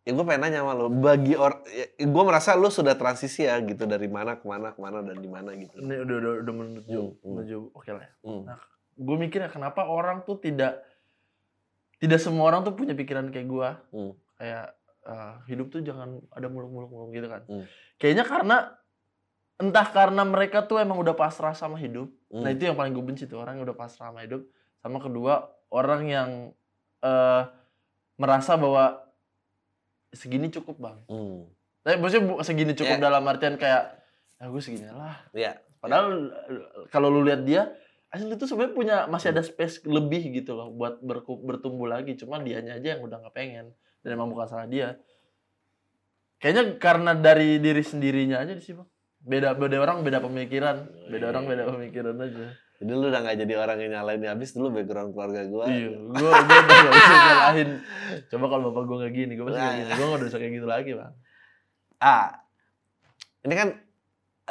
[0.05, 3.57] Ya gue pengen nanya sama lo, bagi orang, ya, gue merasa lo sudah transisi ya
[3.65, 5.81] gitu dari mana ke mana ke mana dan di mana gitu.
[5.81, 7.25] Ini udah udah, udah menuju Hmm, hmm.
[7.33, 8.03] menuju oke lah.
[8.05, 8.11] ya.
[8.21, 8.43] Hmm.
[9.01, 10.85] Gue mikir ya kenapa orang tuh tidak
[11.97, 13.81] tidak semua orang tuh punya pikiran kayak gua.
[13.89, 14.13] Hmm.
[14.37, 14.77] Kayak
[15.09, 17.41] ah, hidup tuh jangan ada muluk-muluk gitu kan.
[17.49, 17.65] Hmm.
[17.97, 18.57] Kayaknya karena
[19.57, 22.13] entah karena mereka tuh emang udah pasrah sama hidup.
[22.29, 22.45] Hmm.
[22.45, 24.45] Nah itu yang paling gue benci tuh orang yang udah pasrah sama hidup.
[24.85, 26.29] Sama kedua orang yang
[27.01, 27.41] eh,
[28.21, 29.01] merasa bahwa
[30.15, 30.97] segini cukup bang.
[31.05, 31.45] Hmm.
[31.85, 33.03] Tapi maksudnya segini cukup Ya.
[33.03, 33.93] dalam artian kayak,
[34.41, 35.21] ya gue segini lah.
[35.31, 35.61] Ya.
[35.77, 37.69] Padahal eh, kalau lu lihat dia,
[38.09, 42.17] asli itu sebenarnya punya masih ada space lebih gitu loh buat berku- bertumbuh lagi.
[42.17, 43.75] Cuma dianya aja yang udah nggak pengen.
[44.01, 44.97] Dan emang bukan salah dia.
[46.41, 48.87] Kayaknya karena dari diri sendirinya aja sih bang.
[49.25, 52.53] Beda beda orang beda pemikiran, beda orang beda pemikiran aja.
[52.75, 55.65] Jadi lu udah gak jadi orang yang nyalain habis dulu background keluarga gua.
[55.71, 56.27] Iya, gue gue
[56.59, 57.69] udah gak bisa nyalahin.
[58.27, 59.91] Coba kalau bapak gue nggak gini, gue pasti kayak gini.
[59.95, 61.13] Gue nggak bisa kayak gitu lagi bang.
[62.03, 62.25] Ah,
[63.47, 63.69] ini kan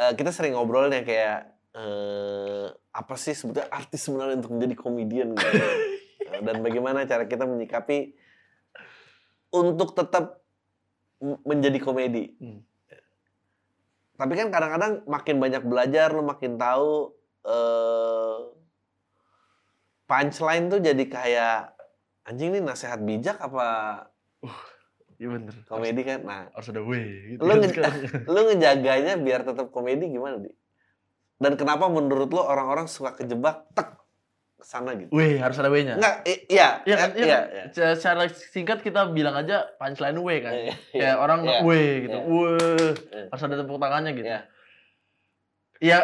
[0.01, 1.39] eh, kita sering ngobrol nih kayak
[1.77, 5.49] eh, apa sih sebetulnya artis sebenarnya untuk menjadi komedian gitu.
[6.25, 8.17] Eh, Dan bagaimana cara kita menyikapi
[9.53, 10.41] untuk tetap
[11.21, 12.33] menjadi komedi.
[12.41, 12.65] Hmm.
[14.15, 17.13] Tapi kan kadang-kadang makin banyak belajar, lu makin tahu
[17.44, 18.37] eh
[20.04, 21.57] punchline tuh jadi kayak
[22.24, 23.66] anjing nih nasehat bijak apa
[25.14, 25.54] Iya bener.
[25.64, 26.20] komedi kan?
[26.20, 27.38] Nah, Harus ada way gitu.
[27.38, 30.50] Lu kan nge- lu ngejaganya biar tetap komedi gimana di?
[31.37, 33.94] Dan kenapa menurut lu orang-orang suka kejebak tek
[34.59, 35.14] sana gitu?
[35.14, 35.94] Weh, harus ada W-nya.
[35.94, 37.09] Enggak, iya, Iya kan?
[37.11, 37.46] eh, Iya iya, kan?
[37.46, 37.64] iya.
[37.70, 40.52] Secara- Secara singkat kita bilang aja punchline W kan.
[40.52, 40.74] Iya, iya.
[40.90, 41.59] Kayak orang Iya.
[41.61, 41.70] W
[42.02, 42.18] gitu.
[42.18, 42.42] Iya.
[43.07, 43.24] Iya.
[43.30, 44.26] harus ada tepuk tangannya gitu.
[44.26, 44.40] Iya.
[45.78, 45.98] Ya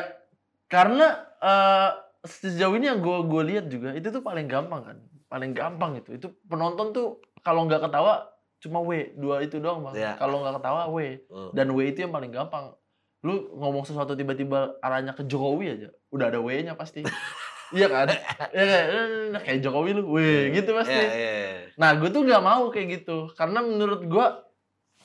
[0.67, 1.07] karena
[1.41, 1.91] eh,
[2.25, 4.99] sejauh ini yang gue gue lihat juga itu tuh paling gampang kan.
[5.31, 6.17] Paling gampang itu.
[6.21, 8.29] Itu penonton tuh kalau nggak ketawa
[8.61, 9.95] cuma W, dua itu doang bang.
[9.97, 10.13] Iya.
[10.21, 10.99] Kalau nggak ketawa W.
[11.33, 11.51] Hmm.
[11.57, 12.77] Dan W itu yang paling gampang.
[13.25, 17.05] Lu ngomong sesuatu tiba-tiba arahnya ke Jokowi aja, udah ada W-nya pasti.
[17.77, 18.09] iya kan?
[18.49, 20.17] Iya kayak, "Eh, kayak Jokowi lu, W
[20.57, 20.97] gitu pasti.
[20.97, 21.61] Iya, iya, iya.
[21.77, 23.29] Nah, gue tuh nggak mau kayak gitu.
[23.37, 24.27] Karena menurut gue,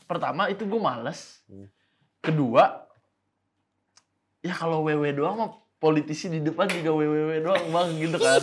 [0.08, 1.44] pertama itu gue males.
[1.52, 1.68] Hmm.
[2.24, 2.88] Kedua,
[4.40, 8.42] ya kalau WW doang mah politisi di depan juga WWW doang bang gitu kan.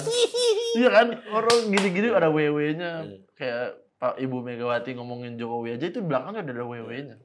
[0.79, 1.07] iya kan?
[1.33, 2.93] Orang gini-gini ada WW-nya.
[3.03, 3.19] Hmm.
[3.35, 7.17] Kayak Pak Ibu Megawati ngomongin Jokowi aja itu di belakangnya udah ada WW-nya.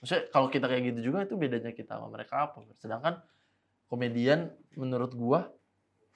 [0.00, 2.64] Maksudnya kalau kita kayak gitu juga itu bedanya kita sama mereka apa?
[2.80, 3.20] Sedangkan
[3.90, 5.52] komedian menurut gua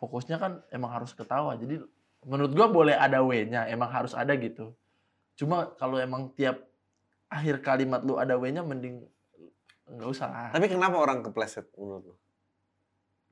[0.00, 1.52] fokusnya kan emang harus ketawa.
[1.60, 1.82] Jadi
[2.24, 4.72] menurut gua boleh ada W-nya, emang harus ada gitu.
[5.36, 6.64] Cuma kalau emang tiap
[7.28, 9.04] akhir kalimat lu ada W-nya mending
[9.84, 10.48] nggak usah lah.
[10.48, 12.14] Tapi kenapa orang kepleset menurut lu?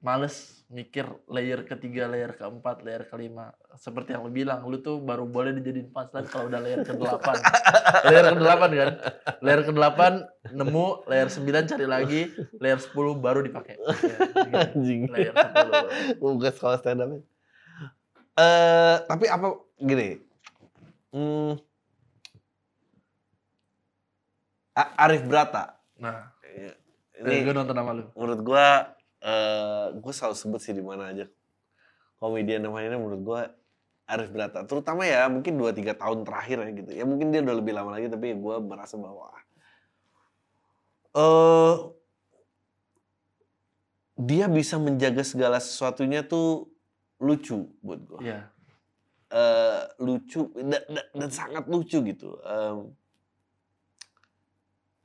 [0.03, 3.55] Males mikir layer ketiga, layer keempat, layer kelima.
[3.79, 7.23] Seperti yang lu bilang, lu tuh baru boleh dijadiin punchline kalau udah layer ke-8.
[8.11, 8.91] layer ke-8 kan?
[9.39, 10.01] Layer ke-8
[10.51, 12.21] nemu, layer 9 cari lagi,
[12.59, 13.79] layer 10 baru dipakai.
[14.03, 14.59] Ya, gitu.
[14.59, 15.03] Anjing.
[15.07, 16.19] Layer 10.
[16.19, 17.15] Bukan sekolah stand up.
[18.43, 20.19] Eh, tapi apa gini?
[21.15, 21.61] Hmm,
[24.75, 25.77] Arif Brata.
[26.01, 26.33] Nah,
[27.23, 28.09] Ini gue nonton sama lu.
[28.19, 31.27] menurut gua eh gue selalu sebut sih di mana aja
[32.19, 33.41] komedian namanya ini menurut gua
[34.07, 37.73] Arif Brata terutama ya mungkin 2-3 tahun terakhir ya gitu ya mungkin dia udah lebih
[37.73, 39.31] lama lagi tapi gua merasa bahwa
[41.15, 41.75] eh
[44.19, 46.69] dia bisa menjaga segala sesuatunya tuh
[47.19, 48.41] lucu buat gua Iya.
[49.33, 52.37] eh lucu dan, dan- dan sangat lucu gitu.
[52.45, 52.93] Em,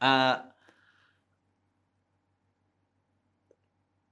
[0.01, 0.35] eh,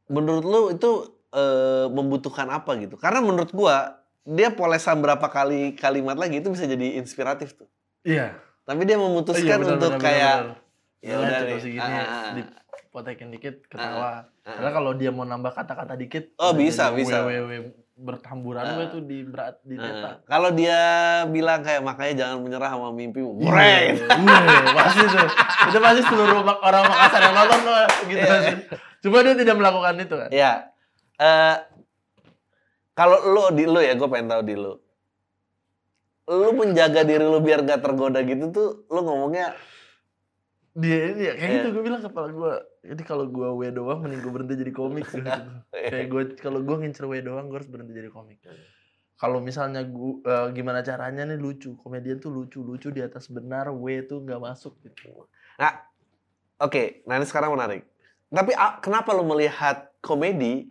[0.07, 0.91] menurut lu itu
[1.31, 2.95] eh, membutuhkan apa gitu?
[2.95, 7.69] Karena menurut gua dia polesan berapa kali kalimat lagi itu bisa jadi inspiratif tuh.
[8.01, 8.33] Iya.
[8.63, 10.35] Tapi dia memutuskan Iya, benar, untuk benar, kayak
[10.99, 11.59] ya udah nih.
[11.61, 12.33] segini, ah, ah, ah.
[12.33, 14.25] dipotekin dikit, ketawa.
[14.41, 14.55] ah.
[14.57, 17.21] Karena kalau dia mau nambah kata-kata dikit, Oh, bisa, bisa.
[17.21, 17.53] WWW
[17.95, 18.73] bertamburan Ah.
[18.75, 20.09] gue tuh di berat di Ah, neta.
[20.25, 20.79] kalau dia
[21.27, 23.37] bilang kayak makanya jangan menyerah sama mimpimu.
[23.37, 23.93] Wih, Breng.
[24.01, 25.27] wih, pasti tuh.
[25.65, 27.59] Itu pasti seluruh orang Makassar yang nonton
[28.03, 28.51] gitu Iya.
[29.05, 30.29] Cuma dia tidak melakukan itu kan.
[30.33, 30.73] Ya.
[31.21, 31.55] eh
[32.97, 34.73] kalau lu di lu ya, gue pengen tahu di lu.
[36.25, 39.53] Lu menjaga diri lu biar gak tergoda gitu tuh, lu ngomongnya
[40.75, 41.57] Dia ini ya, kayak Iya.
[41.61, 42.53] gitu gue bilang kepala gue.
[42.83, 45.05] Jadi kalau gue W doang mending gue berhenti jadi komik.
[45.07, 45.21] gitu.
[45.71, 48.41] kayak gue kalau gue ngincer W doang gue harus berhenti jadi komik.
[49.15, 50.19] Kalau misalnya gue
[50.51, 54.75] gimana caranya nih lucu, komedian tuh lucu lucu di atas benar, W tuh nggak masuk
[54.83, 55.29] gitu.
[56.59, 57.87] Oke, nah ini sekarang menarik.
[58.29, 60.65] Tapi a- kenapa lu melihat komedi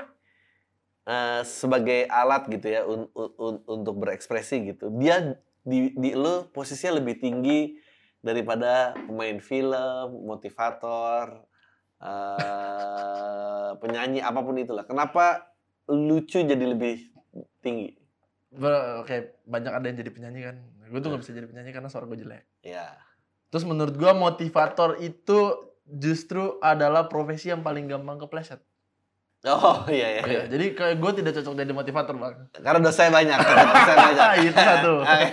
[1.05, 4.89] eh, sebagai alat gitu ya un- un- un- untuk berekspresi gitu?
[4.97, 7.77] Dia di, di lu posisinya lebih tinggi
[8.25, 11.45] daripada pemain film, motivator,
[12.01, 14.89] eh, penyanyi apa pun itulah.
[14.89, 15.53] Kenapa
[15.93, 17.13] lucu jadi lebih
[17.61, 17.93] tinggi?
[19.05, 20.57] Kayak banyak ada yang jadi penyanyi kan.
[20.89, 22.45] Gue tuh nggak bisa jadi penyanyi karena suara gue jelek.
[22.65, 22.97] Ya.
[23.53, 25.39] Terus menurut gue motivator itu
[25.87, 28.61] justru adalah profesi yang paling gampang kepleset.
[29.45, 30.23] Oh iya iya.
[30.25, 32.35] Iya, jadi kayak gue tidak cocok jadi motivator bang.
[32.55, 33.39] Karena dosanya banyak.
[33.39, 34.29] Dosanya banyak.
[34.49, 34.93] Itu satu.
[35.05, 35.29] Oke.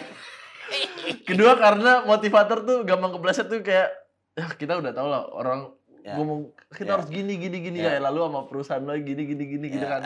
[1.23, 3.87] Kedua karena motivator tuh gampang kepleset tuh kayak
[4.31, 6.17] ya kita udah tau lah orang Ya.
[6.17, 6.81] ngomong Ya.
[6.81, 7.93] kita harus gini gini gini Ya.
[7.93, 9.91] kayak lalu sama perusahaan lo gini gini gini gitu Ya.
[9.93, 10.01] kan.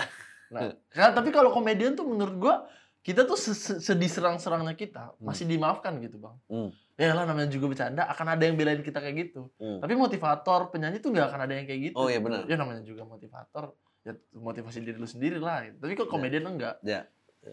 [0.52, 2.56] Nah, kan, tapi kalau komedian tuh menurut gua
[3.00, 6.36] kita tuh se- se- sedih serang-serangnya kita masih dimaafkan gitu bang.
[6.52, 6.70] Hmm.
[6.96, 9.52] Ya lah namanya juga bercanda akan ada yang belain kita kayak gitu.
[9.60, 9.84] Hmm.
[9.84, 11.96] Tapi motivator penyanyi tuh nggak akan ada yang kayak gitu.
[12.00, 12.48] Oh, iya benar.
[12.48, 13.76] Ya namanya juga motivator
[14.08, 15.68] ya motivasi diri lu sendiri lah.
[15.76, 16.80] Tapi kok komedian enggak.
[16.88, 17.04] Ya.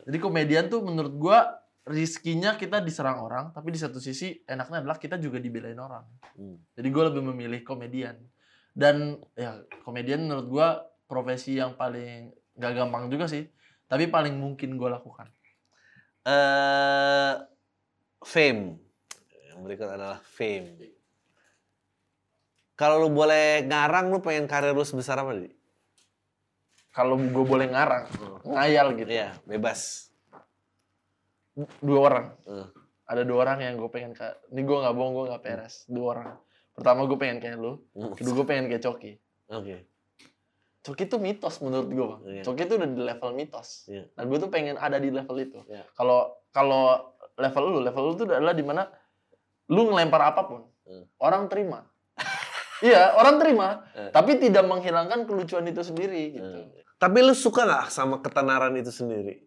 [0.07, 5.02] Jadi komedian tuh menurut gua rizkinya kita diserang orang, tapi di satu sisi enaknya adalah
[5.02, 6.07] kita juga dibelain orang.
[6.38, 6.62] Hmm.
[6.78, 8.22] Jadi gua lebih memilih komedian.
[8.70, 10.68] Dan ya komedian menurut gua
[11.11, 13.50] profesi yang paling gak gampang juga sih,
[13.90, 15.26] tapi paling mungkin gua lakukan.
[16.22, 17.35] eh
[18.22, 18.78] fame.
[19.62, 20.75] Berikut adalah fame.
[22.75, 25.51] Kalau lu boleh ngarang, lu pengen karir lu sebesar apa, Di?
[26.92, 28.05] Kalau gue boleh ngarang,
[28.44, 29.09] ngayal gitu.
[29.09, 30.12] Iya, bebas.
[31.81, 32.27] Dua orang.
[32.44, 32.68] Eh.
[33.09, 34.12] Ada dua orang yang gue pengen
[34.53, 35.88] ini gue nggak bohong, gue nggak peres.
[35.88, 36.31] Dua orang.
[36.72, 38.12] Pertama gue pengen kayak lu, Hmm.
[38.16, 39.12] kedua gue pengen kayak Coki.
[39.53, 39.77] Oke.
[40.83, 42.22] Coki tuh mitos menurut gue, bang.
[42.27, 42.42] Iya.
[42.42, 43.68] Coki tuh udah di level mitos.
[43.87, 44.05] Iya.
[44.18, 45.61] Nah, gue tuh pengen ada di level itu.
[45.68, 45.85] Iya.
[45.94, 48.83] Kalau kalau level lu, level lu tuh adalah di mana
[49.70, 51.07] lu ngelempar apa pun, Hmm.
[51.18, 51.87] orang terima.
[52.83, 54.11] iya, orang terima, Eh.
[54.11, 56.59] tapi tidak menghilangkan kelucuan itu sendiri gitu.
[56.66, 56.83] Eh.
[56.96, 59.42] Tapi lu suka nggak sama ketenaran itu sendiri?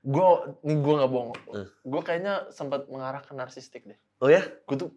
[0.00, 0.22] Gue,
[0.62, 1.34] nih gue nggak bohong.
[1.52, 1.66] Eh.
[1.82, 3.98] Gue kayaknya sempat mengarah ke narsistik deh.
[4.22, 4.42] Oh ya?
[4.62, 4.90] Gue tuh,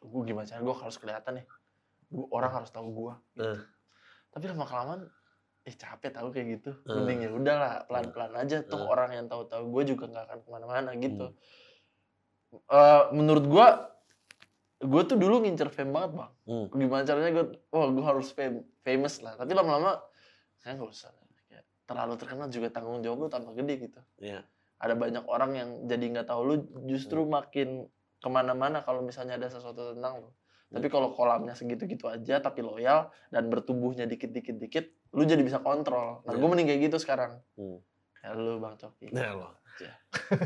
[0.00, 1.46] gue gimana cara gue harus kelihatan nih.
[2.06, 3.14] Gua, orang harus tahu gue.
[3.42, 3.58] Eh.
[4.30, 5.00] Tapi lama kelamaan,
[5.64, 6.70] eh capek tahu kayak gitu.
[6.86, 6.94] Eh.
[6.94, 8.62] Mending ya udahlah, pelan-pelan aja.
[8.62, 8.86] Tuh Eh.
[8.86, 11.26] orang yang tahu-tahu gue juga nggak akan ke mana-mana gitu.
[11.30, 11.38] Hmm.
[12.60, 13.66] Eh, menurut gue,
[14.84, 16.32] gue tuh dulu ngincer fame banget bang.
[16.44, 16.66] Hmm.
[16.70, 19.34] Gimana caranya gue, wah gue harus fame, famous lah.
[19.34, 19.98] Tapi lama-lama,
[20.60, 21.12] kayak nggak usah.
[21.48, 24.00] Kayak terlalu terkenal juga tanggung jawab lu tambah gede gitu.
[24.20, 24.44] Iya.
[24.78, 27.88] Ada banyak orang yang jadi nggak tahu lu justru makin
[28.20, 30.30] ke mana-mana kalau misalnya ada sesuatu tentang lu.
[30.74, 34.84] Tapi kalau kolamnya segitu-gitu aja tapi loyal dan bertumbuhnya dikit-dikit dikit,
[35.14, 36.24] lu jadi bisa kontrol.
[36.26, 36.40] Nah, Iya.
[36.42, 37.38] gue mending kayak gitu sekarang.
[37.54, 37.78] Hmm.
[38.32, 39.12] Lu Bang Coki.
[39.12, 39.48] Nah, lo.
[39.76, 39.94] Iya.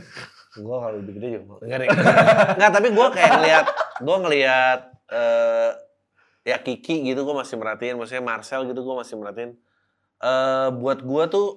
[0.65, 1.63] gue kalau lebih gede juga.
[1.63, 1.89] Enggak deh.
[2.59, 3.67] Enggak, tapi gue kayak ngeliat,
[4.01, 4.81] gue ngeliat,
[5.13, 5.71] eh
[6.43, 9.53] ya Kiki gitu gue masih merhatiin, maksudnya Marcel gitu gue masih merhatiin.
[10.19, 11.49] Eh buat gue tuh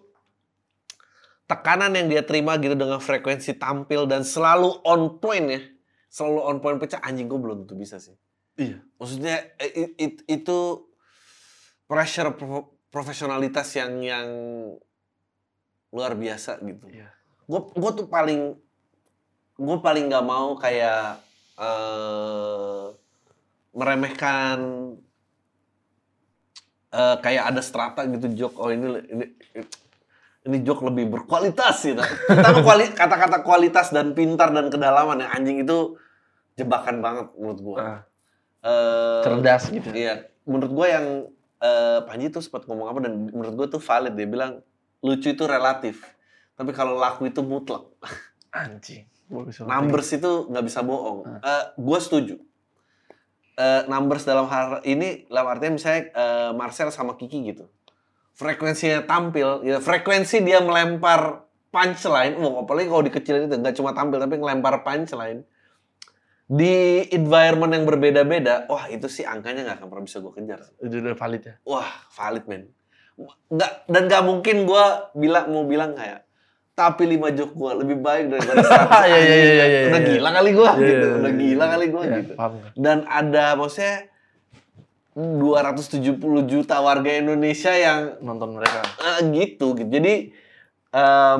[1.47, 5.61] tekanan yang dia terima gitu dengan frekuensi tampil dan selalu on point ya,
[6.07, 8.15] selalu on point pecah anjing gue belum tentu bisa sih.
[8.55, 8.83] Iya.
[8.99, 10.59] Maksudnya eh, i- i- itu
[11.87, 14.27] pressure pro- profesionalitas yang yang
[15.91, 16.87] luar biasa gitu.
[16.87, 17.11] Iya.
[17.45, 18.55] Gue gue tuh paling
[19.55, 21.19] gue paling nggak mau kayak
[21.55, 22.83] eh
[23.71, 24.57] meremehkan
[26.91, 29.25] eh kayak ada strata gitu joke oh ini ini
[30.41, 32.01] ini joke lebih berkualitas gitu.
[32.27, 35.95] Kita kuali- kata-kata kualitas dan pintar dan kedalaman ya anjing itu
[36.57, 37.77] jebakan banget menurut gue.
[37.79, 38.01] Ah,
[38.61, 39.89] Eh, cerdas gitu.
[39.89, 41.05] Iya, menurut gue yang
[41.57, 44.61] eh, Panji tuh sempat ngomong apa dan menurut gue tuh valid dia bilang
[45.01, 46.05] lucu itu relatif,
[46.55, 47.89] tapi kalau laku itu mutlak.
[48.53, 49.09] Anjing.
[49.63, 51.23] Numbers itu nggak bisa bohong.
[51.41, 51.71] Ah.
[51.75, 52.35] gue setuju.
[53.61, 57.67] Eh, numbers dalam hal ini, dalam artinya misalnya eh, Marcel sama Kiki gitu,
[58.33, 64.17] frekuensinya tampil, ya frekuensi dia melempar punchline, wah apalagi kalau dikecilin itu nggak cuma tampil
[64.17, 65.45] tapi ngelempar punchline
[66.51, 70.59] di environment yang berbeda-beda, wah itu sih angkanya nggak akan pernah bisa gue kejar.
[70.83, 71.55] Itu udah valid ya.
[71.63, 72.63] Wah valid men.
[73.47, 76.23] Nggak, dan nggak mungkin gue bilang mau bilang kayak
[76.71, 78.63] tapi lima jok gue lebih baik daripada
[79.05, 80.09] 100 Iya, iya, iya, iya, iya, udah iya.
[80.09, 81.05] gila kali gue Iya, gitu.
[81.05, 82.33] iya, udah gila kali gue gitu.
[82.75, 83.95] dan ada maksudnya
[85.11, 86.15] 270
[86.47, 88.79] juta warga Indonesia yang Nonton mereka.
[88.97, 89.89] eh, gitu gitu.
[89.89, 90.31] Jadi
[90.89, 91.39] em,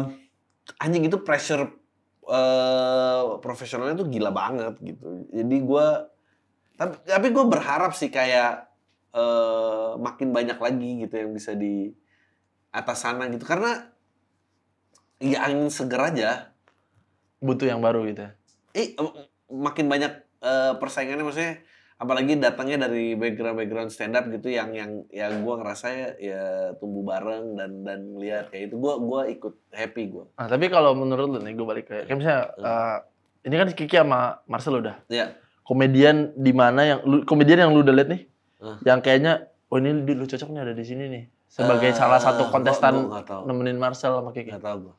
[0.78, 1.72] anjing itu pressure
[2.22, 5.24] eh, profesionalnya tuh gila banget gitu.
[5.30, 5.88] Jadi gue
[6.76, 8.68] tapi tapi gue berharap sih kayak
[9.12, 11.92] eh, makin banyak lagi gitu yang bisa di
[12.72, 13.44] atas sana gitu.
[13.44, 13.92] Karena
[15.22, 16.30] ya angin seger aja.
[17.42, 18.32] Butuh yang baru gitu ya.
[18.72, 18.96] eh
[19.52, 21.60] makin banyak eh, persaingannya maksudnya
[22.02, 26.44] apalagi datangnya dari background background stand up gitu yang yang yang gue ngerasa ya, ya
[26.82, 30.98] tumbuh bareng dan dan lihat kayak itu gue gua ikut happy gue Nah, tapi kalau
[30.98, 32.98] menurut lu nih, gue balik ke kayak misalnya eh,
[33.46, 34.98] ini kan Kiki sama Marcel udah.
[35.14, 38.22] ya Komedian di mana yang lu, komedian yang lu udah liat nih,
[38.62, 38.78] Hmm.
[38.84, 39.34] yang kayaknya
[39.68, 41.24] oh ini lu cocok nih ada di sini nih.
[41.48, 43.44] Sebagai Eh, salah satu gua- kontestan gua tahu.
[43.44, 44.50] nemenin Marcel sama Kiki.
[44.50, 44.96] nggak tahu gue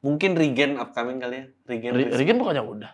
[0.00, 2.92] mungkin Regen upcoming kali ya Regen Ri- Rigen pokoknya udah.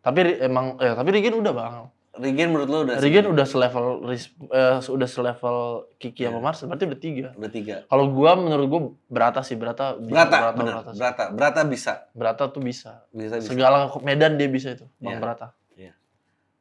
[0.00, 1.74] Tapi emang eh tapi Rigen udah bang.
[2.12, 3.24] Regen menurut lo udah segini?
[3.24, 5.56] udah selevel eh, udah selevel
[5.96, 6.42] Kiki sama Iya.
[6.42, 7.28] Marcel, berarti udah tiga.
[7.32, 10.90] udah tiga Kalau gua menurut gua Berata sih, Berata Berata, Berata, benar Berata.
[10.92, 13.06] Berata Berata bisa Berata tuh bisa.
[13.10, 15.20] bisa bisa Segala medan dia bisa itu, Bang Iya.
[15.20, 15.46] Berata.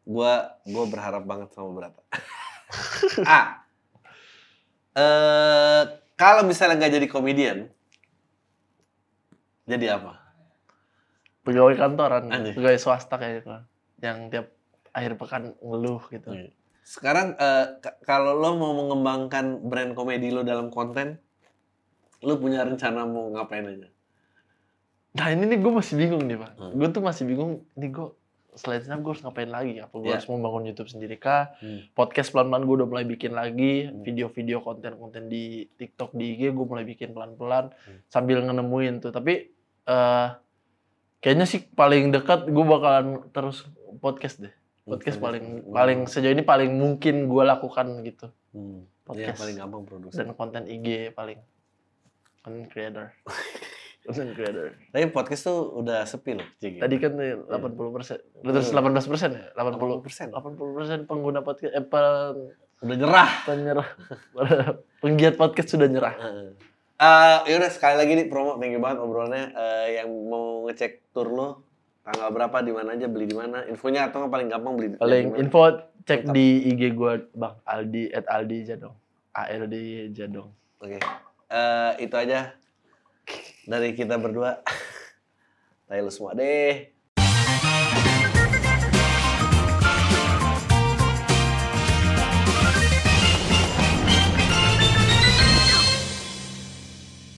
[0.02, 0.34] gue
[0.66, 2.02] gue berharap banget sama Berata
[3.26, 3.45] ah
[4.91, 5.82] eh
[6.15, 7.57] kalau misalnya nggak jadi komedian
[9.65, 10.19] jadi apa
[11.41, 12.53] Pegawai kantoran, Anjir.
[12.53, 13.49] pegawai swasta kayak gitu.
[13.97, 14.47] Yang tiap
[14.93, 16.30] akhir pekan ngeluh gitu.
[16.30, 16.53] Iya.
[16.86, 21.17] Sekarang eh, ka- kalau lo mau mengembangkan brand komedi lo dalam konten,
[22.22, 23.89] lo punya rencana mau ngapain aja?
[25.17, 26.51] Nah ini nih gue masih bingung nih pak.
[26.61, 26.78] Hmm.
[26.78, 27.65] Gue tuh masih bingung.
[27.74, 28.07] Ini gue
[28.54, 29.80] selain stand gue harus ngapain lagi?
[29.80, 30.20] Apa gue Iya.
[30.20, 31.56] harus membangun YouTube sendiri kah?
[31.64, 31.88] Hmm.
[31.95, 33.88] Podcast pelan-pelan gue udah mulai bikin lagi.
[33.88, 34.04] Hmm.
[34.04, 37.72] Video-video konten-konten di TikTok, di IG gue mulai bikin pelan-pelan.
[37.72, 37.99] Hmm.
[38.12, 39.12] Sambil ngenemuin tuh.
[39.16, 40.28] Tapi eh
[41.22, 43.64] kayaknya sih paling dekat gue bakalan terus
[44.04, 44.54] podcast deh.
[44.84, 48.28] Podcast paling paling sejauh ini paling mungkin gue lakukan gitu.
[48.52, 48.84] Hmm.
[49.02, 49.39] podcast.
[49.39, 50.18] Iya, paling gampang produksi.
[50.20, 51.39] Dan konten IG paling.
[52.43, 53.06] Content creator.
[54.02, 54.74] Content creator.
[54.89, 56.82] Tapi podcast tuh udah sepi loh, Cigi.
[56.82, 60.28] Tadi kan nih 80 persen, terus 18 persen ya, 80 persen.
[60.34, 62.49] 80 persen pengguna podcast, eh, pen-
[62.82, 63.32] Udah nyerah.
[63.45, 63.88] penyerah,
[65.06, 66.18] penggiat podcast sudah nyerah.
[66.97, 69.54] Eh, yaudah sekali lagi nih promo, thank you banget obrolannya.
[69.54, 71.47] Eh, yang mau ngecek tour lo,
[72.02, 74.88] tanggal berapa, di mana aja, beli di mana, infonya atau nggak paling gampang beli.
[74.97, 75.62] Paling info
[76.02, 78.97] cek di IG gua Bang Aldi at Aldi Jadong.
[79.32, 79.76] ALD
[80.10, 80.49] Jadong.
[80.78, 80.97] Oke.
[81.47, 82.58] Eh, itu aja
[83.65, 84.61] dari kita berdua.
[85.91, 87.01] Lu semua deh.